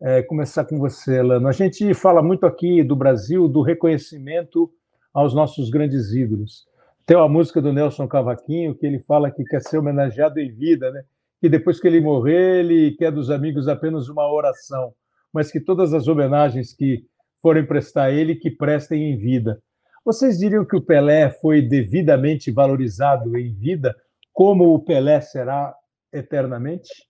[0.00, 1.46] é, começar com você, Lano.
[1.46, 4.72] A gente fala muito aqui do Brasil do reconhecimento
[5.12, 6.66] aos nossos grandes ídolos.
[7.04, 10.90] Tem uma música do Nelson Cavaquinho que ele fala que quer ser homenageado em vida,
[10.90, 11.02] né?
[11.38, 14.94] Que depois que ele morrer, ele quer dos amigos apenas uma oração,
[15.30, 17.04] mas que todas as homenagens que
[17.42, 19.60] forem prestar a ele, que prestem em vida.
[20.02, 23.94] Vocês diriam que o Pelé foi devidamente valorizado em vida,
[24.32, 25.74] como o Pelé será
[26.10, 27.09] eternamente?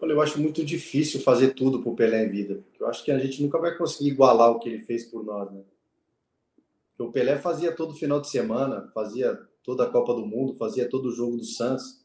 [0.00, 2.64] Olha, eu acho muito difícil fazer tudo para o Pelé em vida.
[2.78, 5.50] Eu acho que a gente nunca vai conseguir igualar o que ele fez por nós,
[5.52, 5.62] né?
[6.98, 11.06] o Pelé fazia todo final de semana, fazia toda a Copa do Mundo, fazia todo
[11.06, 12.04] o jogo do Santos.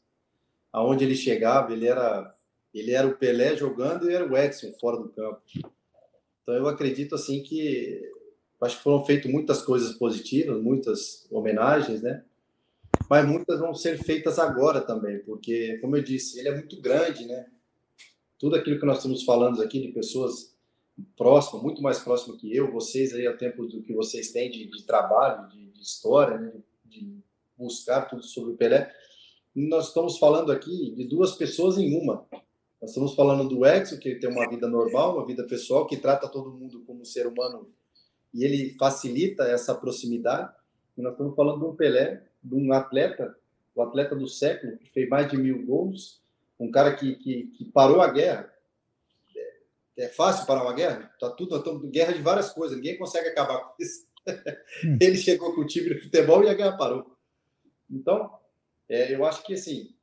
[0.72, 2.34] Aonde ele chegava, ele era
[2.74, 5.42] ele era o Pelé jogando e era o Edson fora do campo.
[6.44, 8.02] Então eu acredito assim que
[8.62, 12.24] acho que foram feitas muitas coisas positivas, muitas homenagens, né?
[13.10, 17.26] Mas muitas vão ser feitas agora também, porque como eu disse, ele é muito grande,
[17.26, 17.46] né?
[18.38, 20.56] Tudo aquilo que nós estamos falando aqui de pessoas
[21.18, 24.70] próximo, muito mais próximo que eu, vocês aí, a tempo do que vocês têm de,
[24.70, 26.54] de trabalho, de, de história, né,
[26.86, 27.18] de
[27.58, 28.92] buscar tudo sobre o Pelé,
[29.56, 32.26] nós estamos falando aqui de duas pessoas em uma.
[32.82, 36.28] Nós estamos falando do Edson, que tem uma vida normal, uma vida pessoal, que trata
[36.28, 37.70] todo mundo como ser humano
[38.34, 40.54] e ele facilita essa proximidade.
[40.98, 43.34] E nós estamos falando de um Pelé, de um atleta,
[43.74, 46.22] o atleta do século, que fez mais de mil gols,
[46.60, 48.52] um cara que, que, que parou a guerra,
[49.98, 51.12] é fácil parar uma guerra?
[51.20, 54.06] Tá tudo, estamos guerra de várias coisas, ninguém consegue acabar com isso.
[54.84, 54.98] Hum.
[55.00, 57.16] Ele chegou com o time de futebol e a guerra parou.
[57.90, 58.32] Então,
[58.90, 59.94] é, eu acho que assim,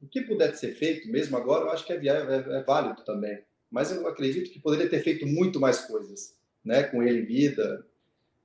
[0.00, 3.42] o que puder ser feito, mesmo agora, eu acho que é, é, é, válido também.
[3.70, 6.82] Mas eu acredito que poderia ter feito muito mais coisas, né?
[6.82, 7.86] Com ele em vida.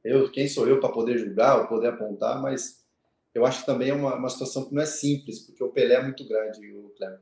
[0.04, 2.42] Eu, quem sou eu para poder julgar ou poder apontar?
[2.42, 2.86] Mas
[3.34, 5.96] eu acho que também é uma, uma situação que não é simples, porque o Pelé
[5.96, 7.20] é muito grande, o Cleber.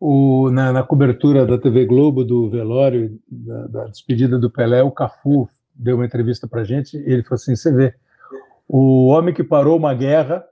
[0.00, 4.90] O, na, na, cobertura da TV Globo do velório, da, da, despedida do Pelé, o
[4.90, 7.94] Cafu deu uma entrevista para a gente e ele falou assim: você vê,
[8.68, 10.44] o homem que parou uma guerra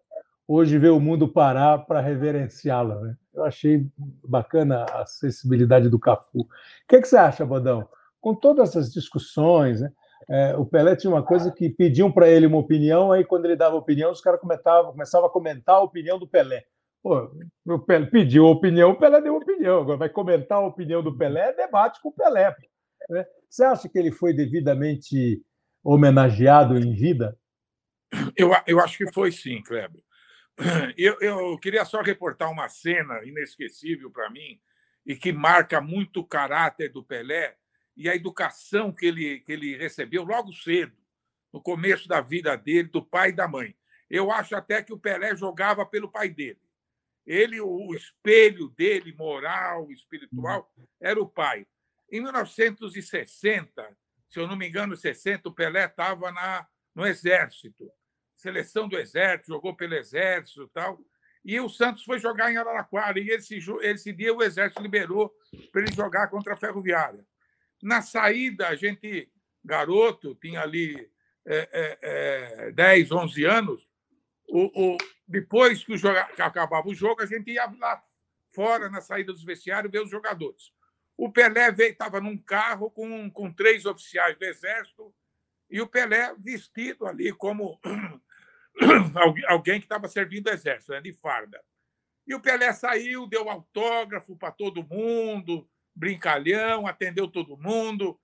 [0.46, 2.96] hoje vê o mundo parar para reverenciá-la.
[3.00, 3.16] Né?
[3.32, 3.86] Eu achei
[4.26, 6.40] bacana a sensibilidade do Cafu.
[6.40, 6.46] O
[6.88, 7.88] que, é que você acha, Bodão?
[8.20, 9.92] Com todas essas discussões, né?
[10.28, 13.56] É, o Pelé tinha uma coisa que pediam para ele uma opinião, aí quando ele
[13.56, 16.64] dava opinião, os caras começavam a comentar a opinião do Pelé.
[17.02, 17.30] Pô,
[17.66, 19.80] o Pelé pediu opinião, o Pelé deu opinião.
[19.80, 22.54] Agora vai comentar a opinião do Pelé, debate com o Pelé.
[23.08, 23.24] Né?
[23.48, 25.42] Você acha que ele foi devidamente
[25.82, 27.38] homenageado em vida?
[28.36, 30.02] Eu, eu acho que foi sim, Kleber.
[30.96, 34.60] Eu, eu queria só reportar uma cena inesquecível para mim
[35.06, 37.56] e que marca muito o caráter do Pelé
[37.96, 40.92] e a educação que ele, que ele recebeu logo cedo,
[41.50, 43.74] no começo da vida dele, do pai e da mãe.
[44.10, 46.60] Eu acho até que o Pelé jogava pelo pai dele.
[47.30, 50.68] Ele, o espelho dele, moral, espiritual,
[51.00, 51.64] era o pai.
[52.10, 53.96] Em 1960,
[54.28, 56.32] se eu não me engano, 60, o Pelé estava
[56.92, 57.88] no Exército,
[58.34, 60.98] seleção do Exército, jogou pelo Exército e tal.
[61.44, 63.20] E o Santos foi jogar em Araraquara.
[63.20, 65.32] E esse, esse dia o Exército liberou
[65.70, 67.24] para ele jogar contra a Ferroviária.
[67.80, 69.30] Na saída, a gente,
[69.64, 71.08] garoto, tinha ali
[71.46, 71.98] é, é,
[72.66, 73.88] é, 10, 11 anos,
[74.50, 78.02] o, o, depois que, o joga, que acabava o jogo, a gente ia lá
[78.50, 80.72] fora, na saída dos vestiários, ver os jogadores.
[81.16, 85.14] O Pelé estava num carro com, com três oficiais do Exército
[85.68, 87.78] e o Pelé vestido ali como
[89.46, 91.62] alguém que estava servindo o Exército, né, de farda.
[92.26, 98.18] E o Pelé saiu, deu autógrafo para todo mundo, brincalhão, atendeu todo mundo.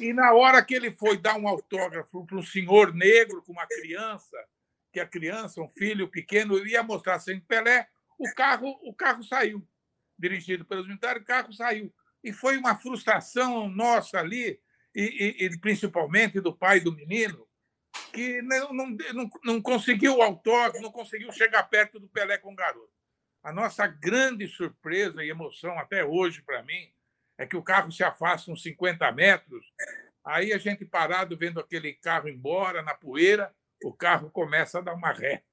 [0.00, 3.66] E na hora que ele foi dar um autógrafo para um senhor negro com uma
[3.66, 4.36] criança,
[4.92, 7.88] que a criança, um filho pequeno, ia mostrar sem Pelé,
[8.18, 9.66] o carro, o carro saiu.
[10.18, 11.92] Dirigido pelos militares, o carro saiu.
[12.22, 14.60] E foi uma frustração nossa ali,
[14.94, 17.48] e, e, e principalmente do pai do menino,
[18.12, 22.52] que não, não, não, não conseguiu o autógrafo, não conseguiu chegar perto do Pelé com
[22.52, 22.92] o garoto.
[23.42, 26.92] A nossa grande surpresa e emoção até hoje para mim
[27.36, 29.72] é que o carro se afasta uns 50 metros,
[30.24, 33.52] aí a gente parado vendo aquele carro embora na poeira,
[33.84, 35.44] o carro começa a dar uma ré.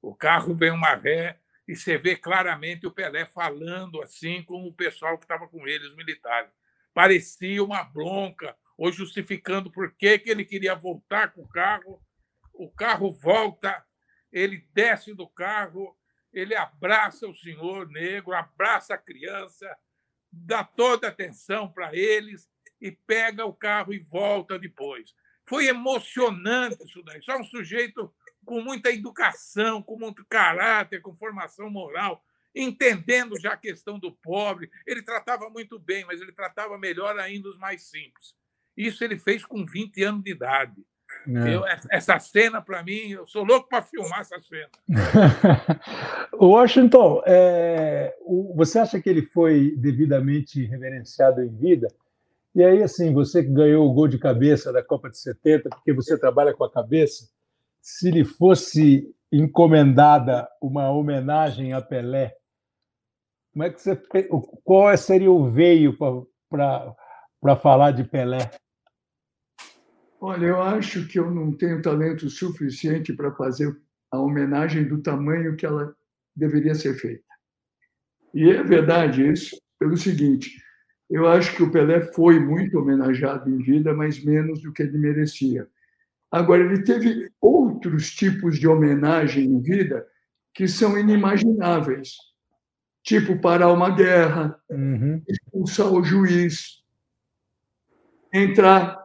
[0.00, 4.72] O carro vem uma ré e você vê claramente o Pelé falando assim com o
[4.72, 6.50] pessoal que estava com ele, os militares.
[6.94, 12.00] Parecia uma bronca, ou justificando por que, que ele queria voltar com o carro.
[12.54, 13.84] O carro volta,
[14.32, 15.96] ele desce do carro,
[16.32, 19.68] ele abraça o senhor negro, abraça a criança,
[20.30, 22.48] dá toda a atenção para eles
[22.80, 25.12] e pega o carro e volta depois.
[25.48, 27.22] Foi emocionante isso daí.
[27.22, 28.12] Só um sujeito
[28.44, 32.22] com muita educação, com muito caráter, com formação moral.
[32.54, 34.70] entendendo já a questão do pobre.
[34.86, 38.34] Ele tratava muito bem, mas ele tratava melhor ainda os mais simples.
[38.76, 40.82] Isso ele fez com 20 anos de idade.
[41.26, 41.54] É.
[41.54, 44.70] Eu, essa cena, para mim, eu sou louco para filmar essa cena.
[46.32, 48.14] Washington, é,
[48.54, 51.88] você acha que ele foi devidamente reverenciado em vida?
[52.54, 55.92] E aí, assim, você que ganhou o gol de cabeça da Copa de 70, porque
[55.92, 57.28] você trabalha com a cabeça,
[57.80, 62.34] se lhe fosse encomendada uma homenagem a Pelé,
[63.52, 64.00] como é que você,
[64.64, 65.96] qual seria o veio
[66.48, 68.50] para falar de Pelé?
[70.20, 73.76] Olha, eu acho que eu não tenho talento suficiente para fazer
[74.10, 75.94] a homenagem do tamanho que ela
[76.34, 77.24] deveria ser feita.
[78.34, 80.50] E é verdade isso, pelo seguinte:
[81.10, 84.98] eu acho que o Pelé foi muito homenageado em vida, mas menos do que ele
[84.98, 85.66] merecia.
[86.30, 90.06] Agora, ele teve outros tipos de homenagem em vida
[90.52, 92.16] que são inimagináveis,
[93.02, 95.22] tipo parar uma guerra, uhum.
[95.26, 96.82] expulsar o juiz,
[98.32, 98.98] entrar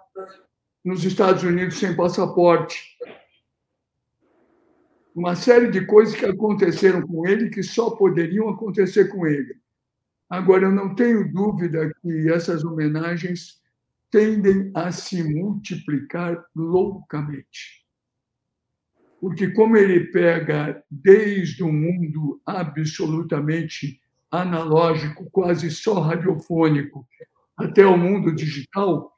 [0.84, 2.98] nos Estados Unidos sem passaporte.
[5.16, 9.63] Uma série de coisas que aconteceram com ele que só poderiam acontecer com ele.
[10.34, 13.62] Agora, eu não tenho dúvida que essas homenagens
[14.10, 17.86] tendem a se multiplicar loucamente.
[19.22, 27.08] Porque, como ele pega desde um mundo absolutamente analógico, quase só radiofônico,
[27.56, 29.16] até o mundo digital,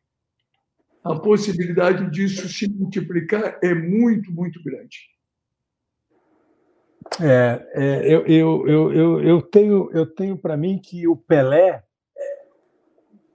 [1.01, 5.14] a possibilidade disso se multiplicar é muito, muito grande.
[7.21, 11.83] É, é eu, eu, eu, eu, tenho, eu tenho para mim que o Pelé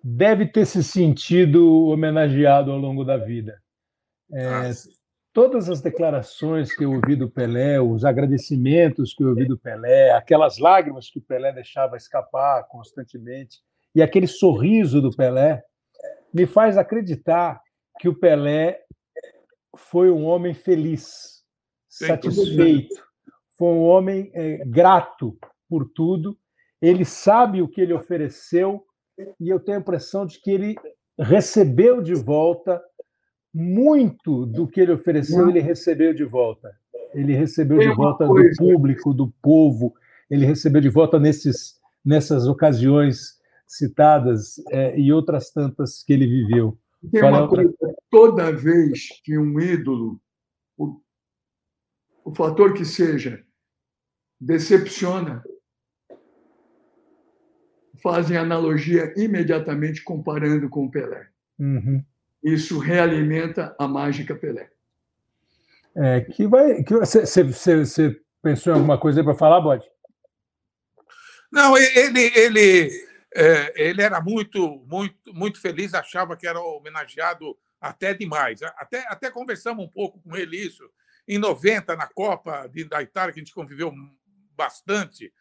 [0.02, 3.60] deve ter se sentido homenageado ao longo da vida.
[4.32, 4.70] É, ah,
[5.32, 10.12] todas as declarações que eu ouvi do Pelé, os agradecimentos que eu ouvi do Pelé,
[10.12, 13.58] aquelas lágrimas que o Pelé deixava escapar constantemente,
[13.94, 15.62] e aquele sorriso do Pelé,
[16.32, 17.60] me faz acreditar
[17.98, 18.80] que o Pelé
[19.76, 21.42] foi um homem feliz,
[21.88, 22.94] satisfeito,
[23.60, 25.36] foi um homem é, grato
[25.68, 26.34] por tudo.
[26.80, 28.82] Ele sabe o que ele ofereceu
[29.38, 30.74] e eu tenho a impressão de que ele
[31.18, 32.82] recebeu de volta
[33.52, 36.70] muito do que ele ofereceu, ele recebeu de volta.
[37.12, 39.92] Ele recebeu de volta do público, do povo,
[40.30, 46.78] ele recebeu de volta nesses, nessas ocasiões citadas é, e outras tantas que ele viveu.
[47.12, 47.74] Tem uma coisa,
[48.10, 50.18] toda vez que um ídolo,
[50.78, 50.98] o,
[52.24, 53.44] o fator que seja,
[54.40, 55.42] decepciona,
[58.02, 61.28] fazem analogia imediatamente comparando com o Pelé.
[61.58, 62.02] Uhum.
[62.42, 64.70] Isso realimenta a mágica Pelé.
[65.94, 66.82] É, que vai.
[66.82, 69.84] Que você, você, você pensou em alguma coisa para falar, Bode?
[71.52, 72.90] Não, ele, ele
[73.34, 78.62] é, ele era muito, muito, muito feliz, achava que era homenageado até demais.
[78.76, 80.88] Até, até conversamos um pouco com ele isso.
[81.28, 83.92] Em 90, na Copa de, da Itália, que a gente conviveu
[84.60, 85.32] bastante,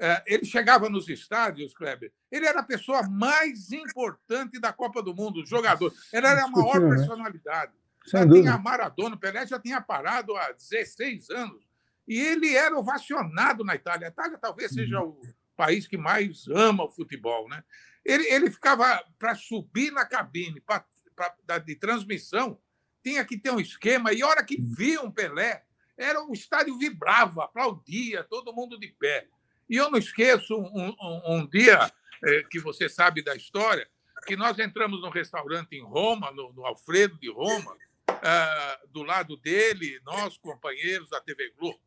[0.00, 5.14] é, ele chegava nos estádios, Kleber, ele era a pessoa mais importante da Copa do
[5.14, 5.94] Mundo, o jogador.
[6.12, 6.96] Ele era a maior né?
[6.96, 7.72] personalidade.
[8.06, 11.64] Já tinha Maradona, o Pelé já tinha parado há 16 anos.
[12.06, 14.08] E ele era ovacionado na Itália.
[14.08, 15.10] A Itália talvez seja uhum.
[15.10, 15.22] o
[15.56, 17.48] país que mais ama o futebol.
[17.48, 17.62] Né?
[18.04, 20.84] Ele, ele ficava para subir na cabine pra,
[21.14, 22.58] pra, de transmissão,
[23.02, 25.62] tinha que ter um esquema, e a hora que via um Pelé,
[25.96, 29.26] era o estádio vibrava, aplaudia, todo mundo de pé.
[29.68, 31.90] E eu não esqueço um, um, um dia
[32.22, 33.88] é, que você sabe da história,
[34.26, 37.76] que nós entramos num restaurante em Roma, no, no Alfredo de Roma,
[38.08, 41.80] uh, do lado dele, nós, companheiros da TV Globo,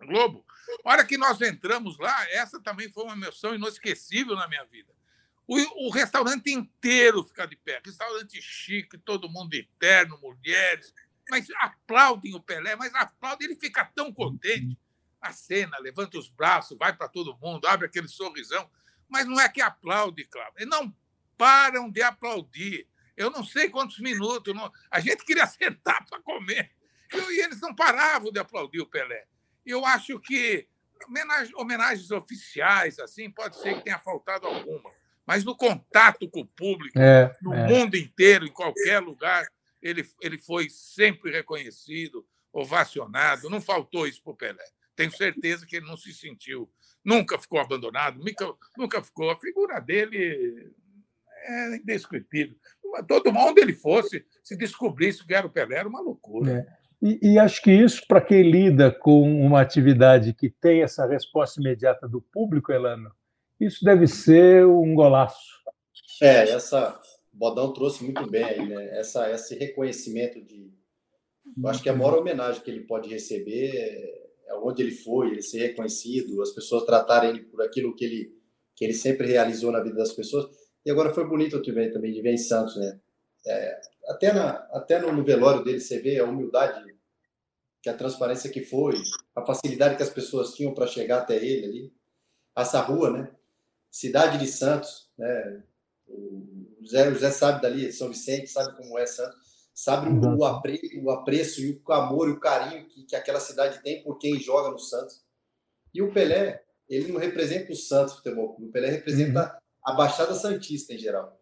[0.00, 0.44] Globo.
[0.84, 4.92] A hora que nós entramos lá, essa também foi uma emoção inesquecível na minha vida.
[5.46, 10.94] O, o restaurante inteiro fica de pé, restaurante chique, todo mundo de terno, mulheres,
[11.30, 14.78] mas aplaudem o Pelé, mas aplaudem, ele fica tão contente.
[15.20, 18.70] A cena, levanta os braços, vai para todo mundo, abre aquele sorrisão,
[19.08, 20.52] mas não é que aplaude, claro.
[20.56, 20.94] Eles não
[21.36, 22.86] param de aplaudir.
[23.16, 24.54] Eu não sei quantos minutos.
[24.54, 24.72] Não...
[24.90, 26.70] A gente queria sentar para comer.
[27.12, 29.26] E eles não paravam de aplaudir o Pelé.
[29.66, 30.68] Eu acho que
[31.56, 34.90] homenagens oficiais, assim, pode ser que tenha faltado alguma.
[35.26, 37.66] Mas no contato com o público, é, no é.
[37.66, 39.46] mundo inteiro, em qualquer lugar,
[39.82, 43.50] ele, ele foi sempre reconhecido, ovacionado.
[43.50, 44.64] Não faltou isso para o Pelé.
[44.96, 46.70] Tenho certeza que ele não se sentiu,
[47.04, 49.30] nunca ficou abandonado, nunca, nunca ficou.
[49.30, 50.72] A figura dele
[51.46, 52.56] é indescritível.
[53.08, 56.52] Todo mundo ele fosse, se descobrisse que era o Pelé, era uma loucura.
[56.52, 56.80] É.
[57.02, 61.58] E, e acho que isso, para quem lida com uma atividade que tem essa resposta
[61.58, 63.10] imediata do público, Elano,
[63.58, 65.60] isso deve ser um golaço.
[66.20, 67.00] É, essa
[67.40, 68.98] Bodão trouxe muito bem aí, né?
[68.98, 70.70] Essa, esse reconhecimento de.
[71.56, 73.74] Eu acho que a maior homenagem que ele pode receber
[74.46, 78.38] é onde ele foi, ele ser reconhecido, as pessoas tratarem ele por aquilo que ele,
[78.76, 80.54] que ele sempre realizou na vida das pessoas.
[80.84, 83.00] E agora foi bonito também, também de ver em Santos, né?
[83.46, 86.94] É, até na, até no velório dele você vê a humildade,
[87.82, 89.00] que a transparência que foi,
[89.34, 91.92] a facilidade que as pessoas tinham para chegar até ele ali.
[92.54, 93.30] Essa rua, né?
[93.90, 95.62] Cidade de Santos, né?
[96.10, 99.36] O José, o José sabe dali, São Vicente, sabe como é Santos,
[99.72, 103.40] sabe o, o, apre, o apreço e o amor e o carinho que, que aquela
[103.40, 105.22] cidade tem por quem joga no Santos.
[105.94, 109.60] E o Pelé, ele não representa o Santos Futebol Clube, o Pelé representa uhum.
[109.84, 111.40] a Baixada Santista em geral.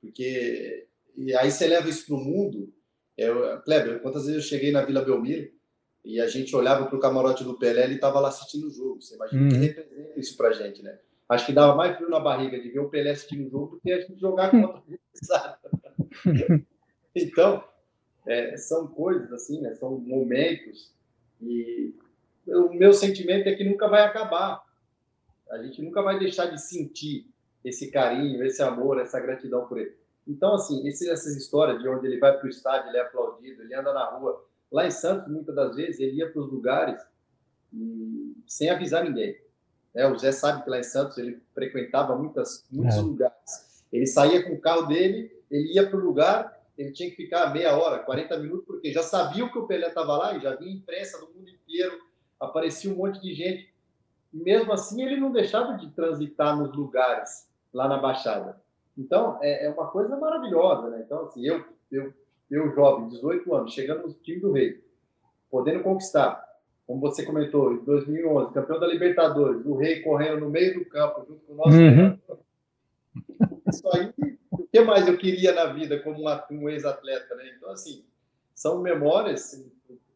[0.00, 2.72] Porque e aí você leva isso para o mundo.
[3.16, 5.50] Eu, Kleber, quantas vezes eu cheguei na Vila Belmiro
[6.04, 9.02] e a gente olhava para o camarote do Pelé, ele estava lá assistindo o jogo.
[9.02, 9.48] Você imagina uhum.
[9.48, 10.98] que representa isso para a gente, né?
[11.30, 13.80] Acho que dava mais frio na barriga de ver o Pelé assistindo o jogo do
[13.80, 14.82] que a gente jogar contra o
[17.14, 17.64] Então,
[18.26, 19.72] é, são coisas assim, né?
[19.76, 20.92] São momentos
[21.40, 21.94] e
[22.48, 24.60] o meu sentimento é que nunca vai acabar.
[25.52, 27.30] A gente nunca vai deixar de sentir
[27.64, 29.94] esse carinho, esse amor, essa gratidão por ele.
[30.26, 33.74] Então, assim, essas histórias de onde ele vai para o estádio, ele é aplaudido, ele
[33.74, 34.44] anda na rua.
[34.70, 37.00] Lá em Santos, muitas das vezes, ele ia para os lugares
[37.72, 39.36] e, sem avisar ninguém.
[39.94, 43.00] É, o Zé sabe que lá em Santos ele frequentava muitas, muitos é.
[43.00, 43.84] lugares.
[43.92, 47.52] Ele saía com o carro dele, ele ia para o lugar, ele tinha que ficar
[47.52, 50.72] meia hora, 40 minutos, porque já sabia que o Pelé estava lá e já vinha
[50.72, 51.98] imprensa do mundo inteiro,
[52.38, 53.74] aparecia um monte de gente.
[54.32, 58.60] E mesmo assim, ele não deixava de transitar nos lugares lá na Baixada.
[58.96, 61.02] Então, é, é uma coisa maravilhosa, né?
[61.04, 62.12] Então, assim, eu, eu,
[62.50, 64.82] eu jovem, 18 anos, chegando no time do Rei,
[65.50, 66.42] podendo conquistar,
[66.90, 71.24] como você comentou, em 2011, campeão da Libertadores, o Rei correndo no meio do campo,
[71.24, 72.18] junto com o nosso uhum.
[73.68, 74.12] Isso aí,
[74.50, 77.44] o que mais eu queria na vida como um ex-atleta, né?
[77.56, 78.04] Então, assim,
[78.52, 79.64] são memórias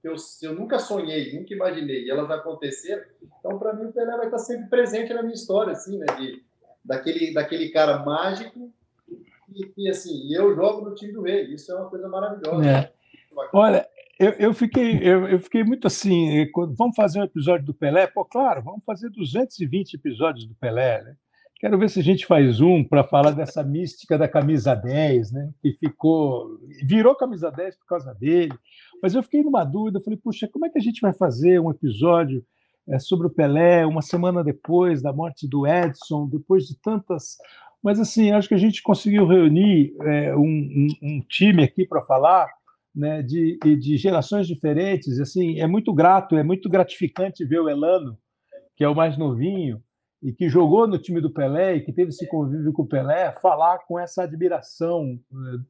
[0.02, 3.05] que eu, eu nunca sonhei, nunca imaginei, e elas aconteceram.
[3.38, 6.06] Então, para mim, o Pelé vai estar sempre presente na minha história, assim, né?
[6.18, 6.42] De,
[6.84, 8.68] daquele, daquele cara mágico
[9.55, 11.44] e, e, assim, eu jogo no time do rei.
[11.55, 12.68] Isso é uma coisa maravilhosa.
[12.68, 12.92] É.
[13.52, 13.88] Olha,
[14.19, 16.39] eu, eu, fiquei, eu, eu, fiquei muito assim.
[16.39, 18.07] Eh, vamos fazer um episódio do Pelé?
[18.07, 21.16] Pô, claro, vamos fazer 220 episódios do Pelé, né?
[21.59, 25.51] Quero ver se a gente faz um para falar dessa mística da camisa 10, né?
[25.62, 26.59] Que ficou.
[26.85, 28.53] virou camisa 10 por causa dele.
[29.03, 31.70] Mas eu fiquei numa dúvida, falei, puxa, como é que a gente vai fazer um
[31.70, 32.45] episódio
[32.89, 37.36] é, sobre o Pelé, uma semana depois da morte do Edson, depois de tantas.
[37.82, 42.03] Mas, assim, acho que a gente conseguiu reunir é, um, um, um, time aqui para
[42.03, 42.49] falar
[42.95, 45.19] né, de, de gerações diferentes.
[45.21, 48.19] Assim, é muito grato, é muito gratificante ver o Elano,
[48.77, 49.83] que é o mais novinho,
[50.23, 53.33] e que jogou no time do Pelé e que teve esse convívio com o Pelé,
[53.33, 55.19] falar com essa admiração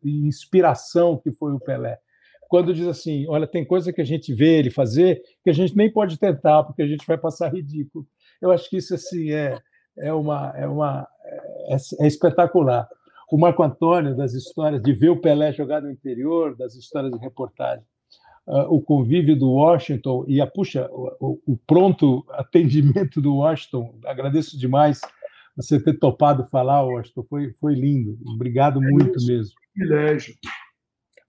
[0.03, 1.99] e inspiração que foi o Pelé
[2.55, 5.77] quando diz assim, olha, tem coisa que a gente vê ele fazer que a gente
[5.77, 8.07] nem pode tentar porque a gente vai passar ridículo.
[8.41, 9.59] Eu acho que isso assim é
[9.99, 11.05] é uma é uma
[11.69, 12.89] é, é espetacular.
[13.31, 17.19] O Marco Antônio das histórias de ver o Pelé jogar no interior, das histórias de
[17.19, 17.85] reportagem,
[18.47, 23.99] uh, o convívio do Washington e a puxa o, o pronto atendimento do Washington.
[24.05, 25.01] Agradeço demais
[25.57, 27.25] você ter topado falar, Washington.
[27.29, 28.19] Foi foi lindo.
[28.27, 29.55] Obrigado é muito mesmo.
[29.73, 30.35] Privilégio.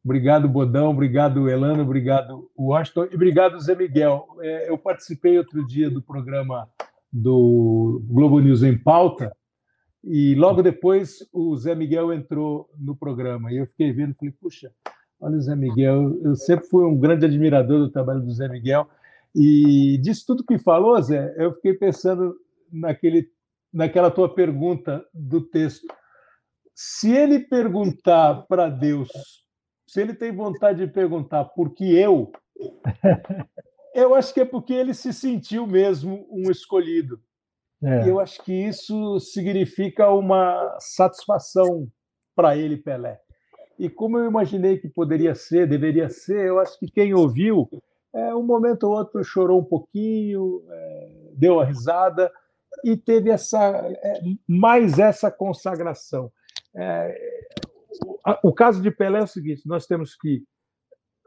[0.04, 0.92] Obrigado, Bodão.
[0.92, 1.82] Obrigado, Elano.
[1.82, 3.08] Obrigado, Washington.
[3.12, 4.28] E obrigado, Zé Miguel.
[4.42, 6.70] É, eu participei outro dia do programa
[7.12, 9.36] do Globo News em Pauta
[10.06, 14.34] e logo depois o Zé Miguel entrou no programa e eu fiquei vendo e falei,
[14.40, 14.72] puxa,
[15.20, 16.20] olha o Zé Miguel.
[16.24, 18.88] Eu sempre fui um grande admirador do trabalho do Zé Miguel
[19.36, 22.36] e disso tudo que falou, Zé, eu fiquei pensando
[22.72, 23.30] naquele,
[23.74, 25.88] naquela tua pergunta do texto.
[26.74, 29.10] Se ele perguntar para Deus
[29.96, 32.30] se ele tem vontade de perguntar por que eu,
[33.96, 37.22] eu acho que é porque ele se sentiu mesmo um escolhido.
[37.84, 38.06] É.
[38.06, 41.88] E eu acho que isso significa uma satisfação
[42.36, 43.20] para ele, Pelé.
[43.78, 47.70] E como eu imaginei que poderia ser, deveria ser, eu acho que quem ouviu,
[48.14, 52.32] é, um momento ou outro chorou um pouquinho, é, deu a risada
[52.84, 56.32] e teve essa é, mais essa consagração.
[56.74, 57.14] É,
[58.44, 60.44] o caso de Pelé é o seguinte: nós temos que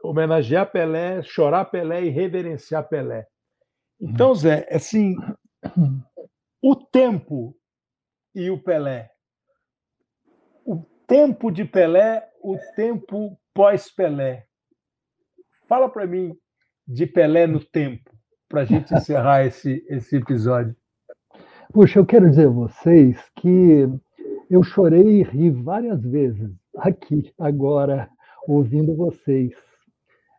[0.03, 3.27] homenagear Pelé, chorar Pelé e reverenciar Pelé.
[4.01, 5.15] Então, Zé, assim,
[6.61, 7.55] o tempo
[8.35, 9.09] e o Pelé.
[10.65, 14.45] O tempo de Pelé, o tempo pós-Pelé.
[15.67, 16.37] Fala para mim,
[16.87, 18.11] de Pelé no tempo,
[18.47, 20.75] para a gente encerrar esse, esse episódio.
[21.71, 23.87] Puxa, eu quero dizer a vocês que
[24.49, 28.09] eu chorei e ri várias vezes aqui, agora,
[28.47, 29.53] ouvindo vocês.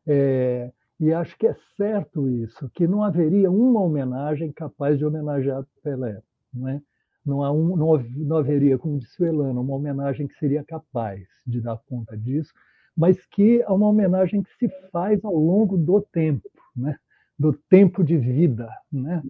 [0.06, 5.64] É, e acho que é certo isso, que não haveria uma homenagem capaz de homenagear
[5.82, 6.22] Pelé.
[6.52, 6.82] Não, é?
[7.24, 11.26] não, há um, não, não haveria, como disse o Elano, uma homenagem que seria capaz
[11.46, 12.52] de dar conta disso,
[12.94, 16.94] mas que é uma homenagem que se faz ao longo do tempo, né?
[17.38, 18.68] do tempo de vida.
[18.92, 19.22] Né?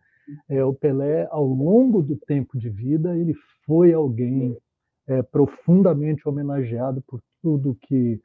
[0.49, 3.35] É, o Pelé, ao longo do tempo de vida, ele
[3.65, 4.59] foi alguém
[5.07, 8.21] é, profundamente homenageado por tudo que,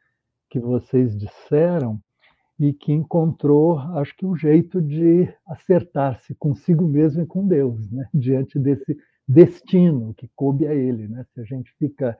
[0.50, 2.02] que vocês disseram
[2.60, 8.08] e que encontrou, acho que, um jeito de acertar-se consigo mesmo e com Deus, né?
[8.14, 11.08] diante desse destino que coube a ele.
[11.08, 11.26] Né?
[11.34, 12.18] Se a gente fica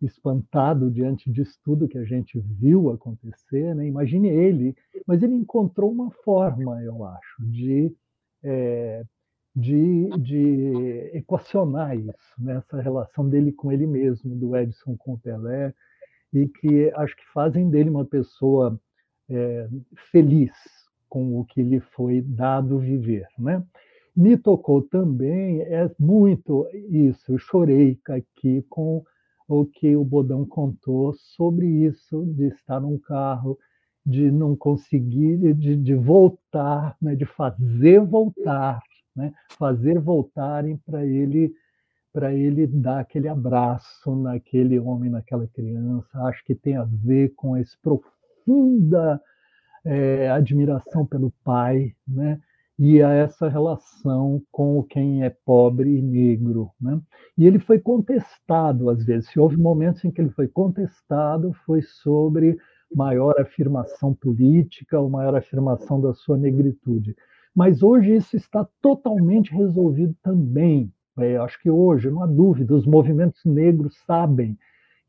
[0.00, 3.86] espantado diante disso tudo que a gente viu acontecer, né?
[3.86, 4.74] imagine ele,
[5.06, 7.94] mas ele encontrou uma forma, eu acho, de,
[8.42, 9.04] é,
[9.54, 12.56] de, de equacionar isso, né?
[12.56, 15.72] essa relação dele com ele mesmo, do Edson com o Pelé,
[16.32, 18.80] e que acho que fazem dele uma pessoa
[19.28, 19.68] é,
[20.10, 20.52] feliz
[21.08, 23.26] com o que lhe foi dado viver.
[23.38, 23.62] Né?
[24.14, 29.02] Me tocou também é muito isso, eu chorei aqui com
[29.48, 33.58] o que o Bodão contou sobre isso, de estar num carro,
[34.04, 38.82] de não conseguir, de, de voltar, né, de fazer voltar,
[39.14, 41.54] né, fazer voltarem para ele
[42.12, 46.06] para ele dar aquele abraço naquele homem, naquela criança.
[46.24, 47.74] Acho que tem a ver com essa
[48.44, 49.20] profunda
[49.84, 52.40] é, admiração pelo pai, né?
[52.78, 56.70] e a essa relação com quem é pobre e negro.
[56.80, 57.00] Né?
[57.36, 59.28] E ele foi contestado às vezes.
[59.30, 62.56] Se houve momentos em que ele foi contestado, foi sobre
[62.94, 67.14] maior afirmação política ou maior afirmação da sua negritude.
[67.54, 70.92] Mas hoje isso está totalmente resolvido também.
[71.18, 74.56] É, acho que hoje, não há dúvida, os movimentos negros sabem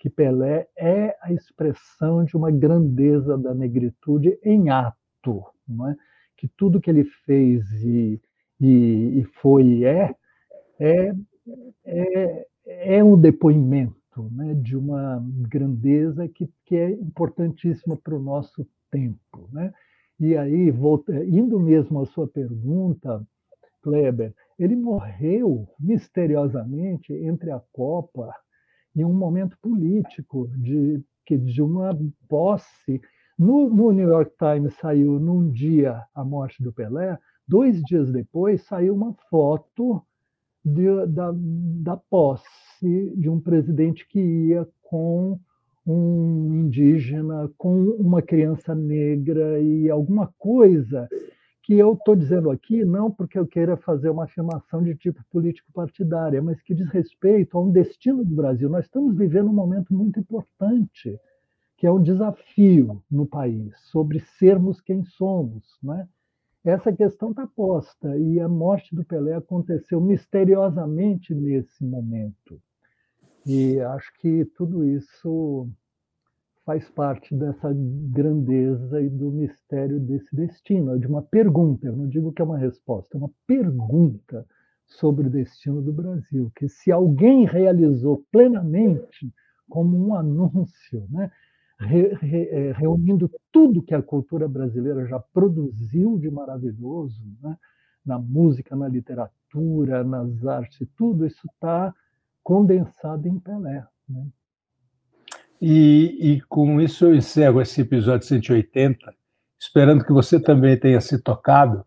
[0.04, 5.46] que Pelé é a expressão de uma grandeza da negritude em ato.
[5.66, 5.96] Não é?
[6.36, 8.22] que tudo que ele fez e,
[8.60, 10.14] e, e foi e é,
[10.78, 11.16] é,
[11.86, 18.68] é, é um depoimento né, de uma grandeza que, que é importantíssima para o nosso
[18.92, 19.48] tempo.
[19.54, 19.74] Né?
[20.20, 23.26] E aí, volta, indo mesmo à sua pergunta,
[23.82, 28.36] Kleber, ele morreu misteriosamente entre a Copa
[28.96, 31.98] e um momento político de, de uma
[32.28, 33.02] posse.
[33.38, 37.18] No, no, New York Times saiu num dia a morte do Pelé,
[37.48, 40.02] dois dias depois saiu uma foto
[40.64, 45.40] de, da, da posse de um presidente que ia com
[45.86, 51.10] um indígena, com uma criança negra e alguma coisa
[51.64, 55.72] que eu estou dizendo aqui não porque eu queira fazer uma afirmação de tipo político
[55.72, 58.70] partidária, mas que diz respeito a um destino do Brasil.
[58.70, 61.18] Nós estamos vivendo um momento muito importante
[61.78, 65.64] que é um desafio no país, sobre sermos quem somos.
[65.82, 66.08] Né?
[66.64, 72.62] Essa questão está posta, e a morte do Pelé aconteceu misteriosamente nesse momento.
[73.46, 75.68] E acho que tudo isso
[76.66, 82.32] faz parte dessa grandeza e do mistério desse destino, de uma pergunta, eu não digo
[82.32, 84.46] que é uma resposta, é uma pergunta
[84.86, 89.34] sobre o destino do Brasil, que se alguém realizou plenamente
[89.70, 91.32] como um anúncio, né?
[91.80, 97.58] re, re, é, reunindo tudo que a cultura brasileira já produziu de maravilhoso, né?
[98.06, 101.94] na música, na literatura, nas artes, tudo isso está
[102.44, 103.86] condensado em Pelé.
[104.08, 104.28] Né?
[105.66, 109.16] E, e, com isso eu encerro esse episódio 180,
[109.58, 111.86] esperando que você também tenha se tocado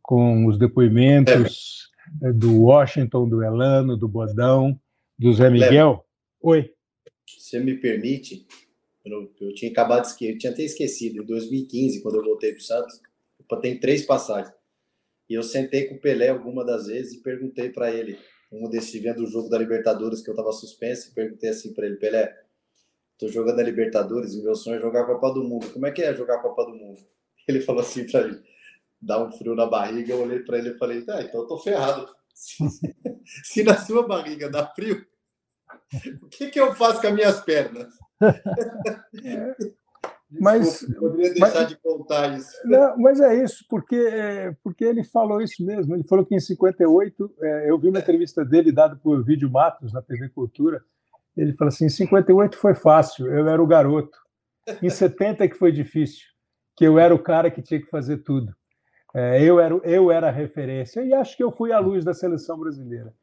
[0.00, 1.90] com os depoimentos
[2.22, 2.32] é.
[2.32, 4.80] do Washington, do Elano, do Bodão,
[5.18, 6.06] do Zé Miguel.
[6.40, 6.70] Oi.
[7.26, 8.46] Se me permite,
[9.04, 12.52] eu, eu tinha acabado de esquecer, eu tinha até esquecido, em 2015, quando eu voltei
[12.52, 13.00] para o Santos,
[13.50, 14.54] eu tenho três passagens.
[15.28, 18.16] E eu sentei com o Pelé alguma das vezes e perguntei para ele,
[18.52, 21.86] um desses vendo o jogo da Libertadores que eu estava suspenso, e perguntei assim para
[21.86, 22.45] ele, Pelé,
[23.18, 25.72] tô jogando a Libertadores e meu sonho é jogar a Copa do Mundo.
[25.72, 27.00] Como é que é jogar a Copa do Mundo?
[27.48, 28.42] Ele falou assim para mim,
[29.00, 30.12] dá um frio na barriga.
[30.12, 32.08] Eu olhei para ele e falei, tá, então eu tô ferrado.
[32.34, 35.04] Se na sua barriga dá frio,
[36.22, 37.94] o que, que eu faço com as minhas pernas?
[40.28, 42.50] mas poderia deixar mas, de contar isso.
[42.64, 45.94] Não, mas é isso, porque, porque ele falou isso mesmo.
[45.94, 49.92] Ele falou que em 58, é, eu vi uma entrevista dele dada por Vídeo Matos
[49.92, 50.84] na TV Cultura.
[51.36, 54.16] Ele falou assim: em 58 foi fácil, eu era o garoto.
[54.82, 56.24] Em 70 é que foi difícil.
[56.76, 58.54] que eu era o cara que tinha que fazer tudo.
[59.14, 62.12] É, eu, era, eu era a referência e acho que eu fui a luz da
[62.12, 63.14] seleção brasileira.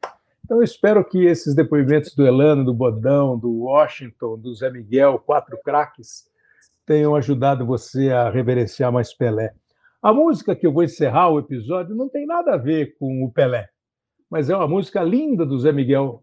[0.44, 5.18] Então, eu espero que esses depoimentos do Elano, do Bodão, do Washington, do Zé Miguel,
[5.18, 6.24] quatro craques,
[6.84, 9.54] tenham ajudado você a reverenciar mais Pelé.
[10.02, 13.32] A música que eu vou encerrar o episódio não tem nada a ver com o
[13.32, 13.70] Pelé,
[14.28, 16.22] mas é uma música linda do Zé Miguel,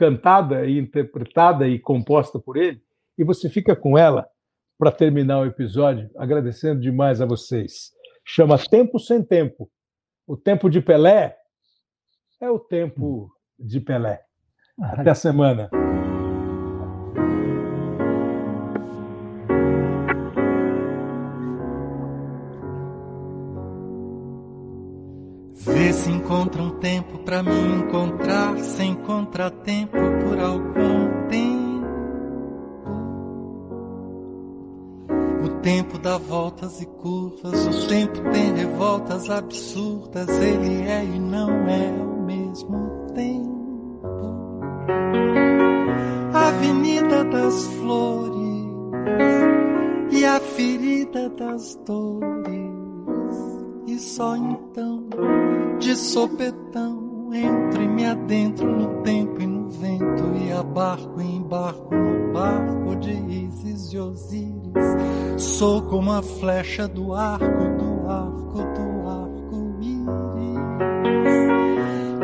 [0.00, 2.82] cantada e interpretada e composta por ele,
[3.18, 4.26] e você fica com ela
[4.78, 7.92] para terminar o episódio, agradecendo demais a vocês.
[8.24, 9.70] Chama Tempo Sem Tempo.
[10.26, 11.36] O tempo de Pelé
[12.40, 14.22] é o tempo de Pelé.
[14.80, 15.68] Até a semana.
[26.10, 31.60] Encontra um tempo para me encontrar sem contratempo por algum tempo.
[35.44, 41.50] O tempo dá voltas e curvas, o tempo tem revoltas absurdas, ele é e não
[41.68, 43.60] é ao mesmo tempo.
[46.32, 48.40] Avenida das flores
[50.10, 52.70] e a ferida das dores,
[53.86, 55.08] e só então
[55.80, 62.96] de sopetão entre-me adentro no tempo e no vento e abarco e embarco no barco
[62.96, 64.60] de Isis e Osíris.
[65.38, 70.60] Sou como a flecha do arco, do arco, do arco-íris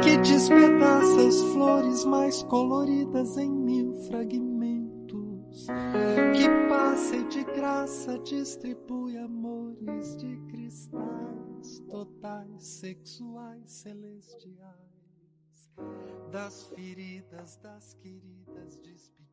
[0.03, 5.67] que despedaça as flores mais coloridas em mil fragmentos,
[6.37, 10.37] que passa e de graça distribui amores de
[11.67, 14.57] cristais totais, sexuais, celestiais,
[16.31, 19.26] das feridas, das queridas, despedidas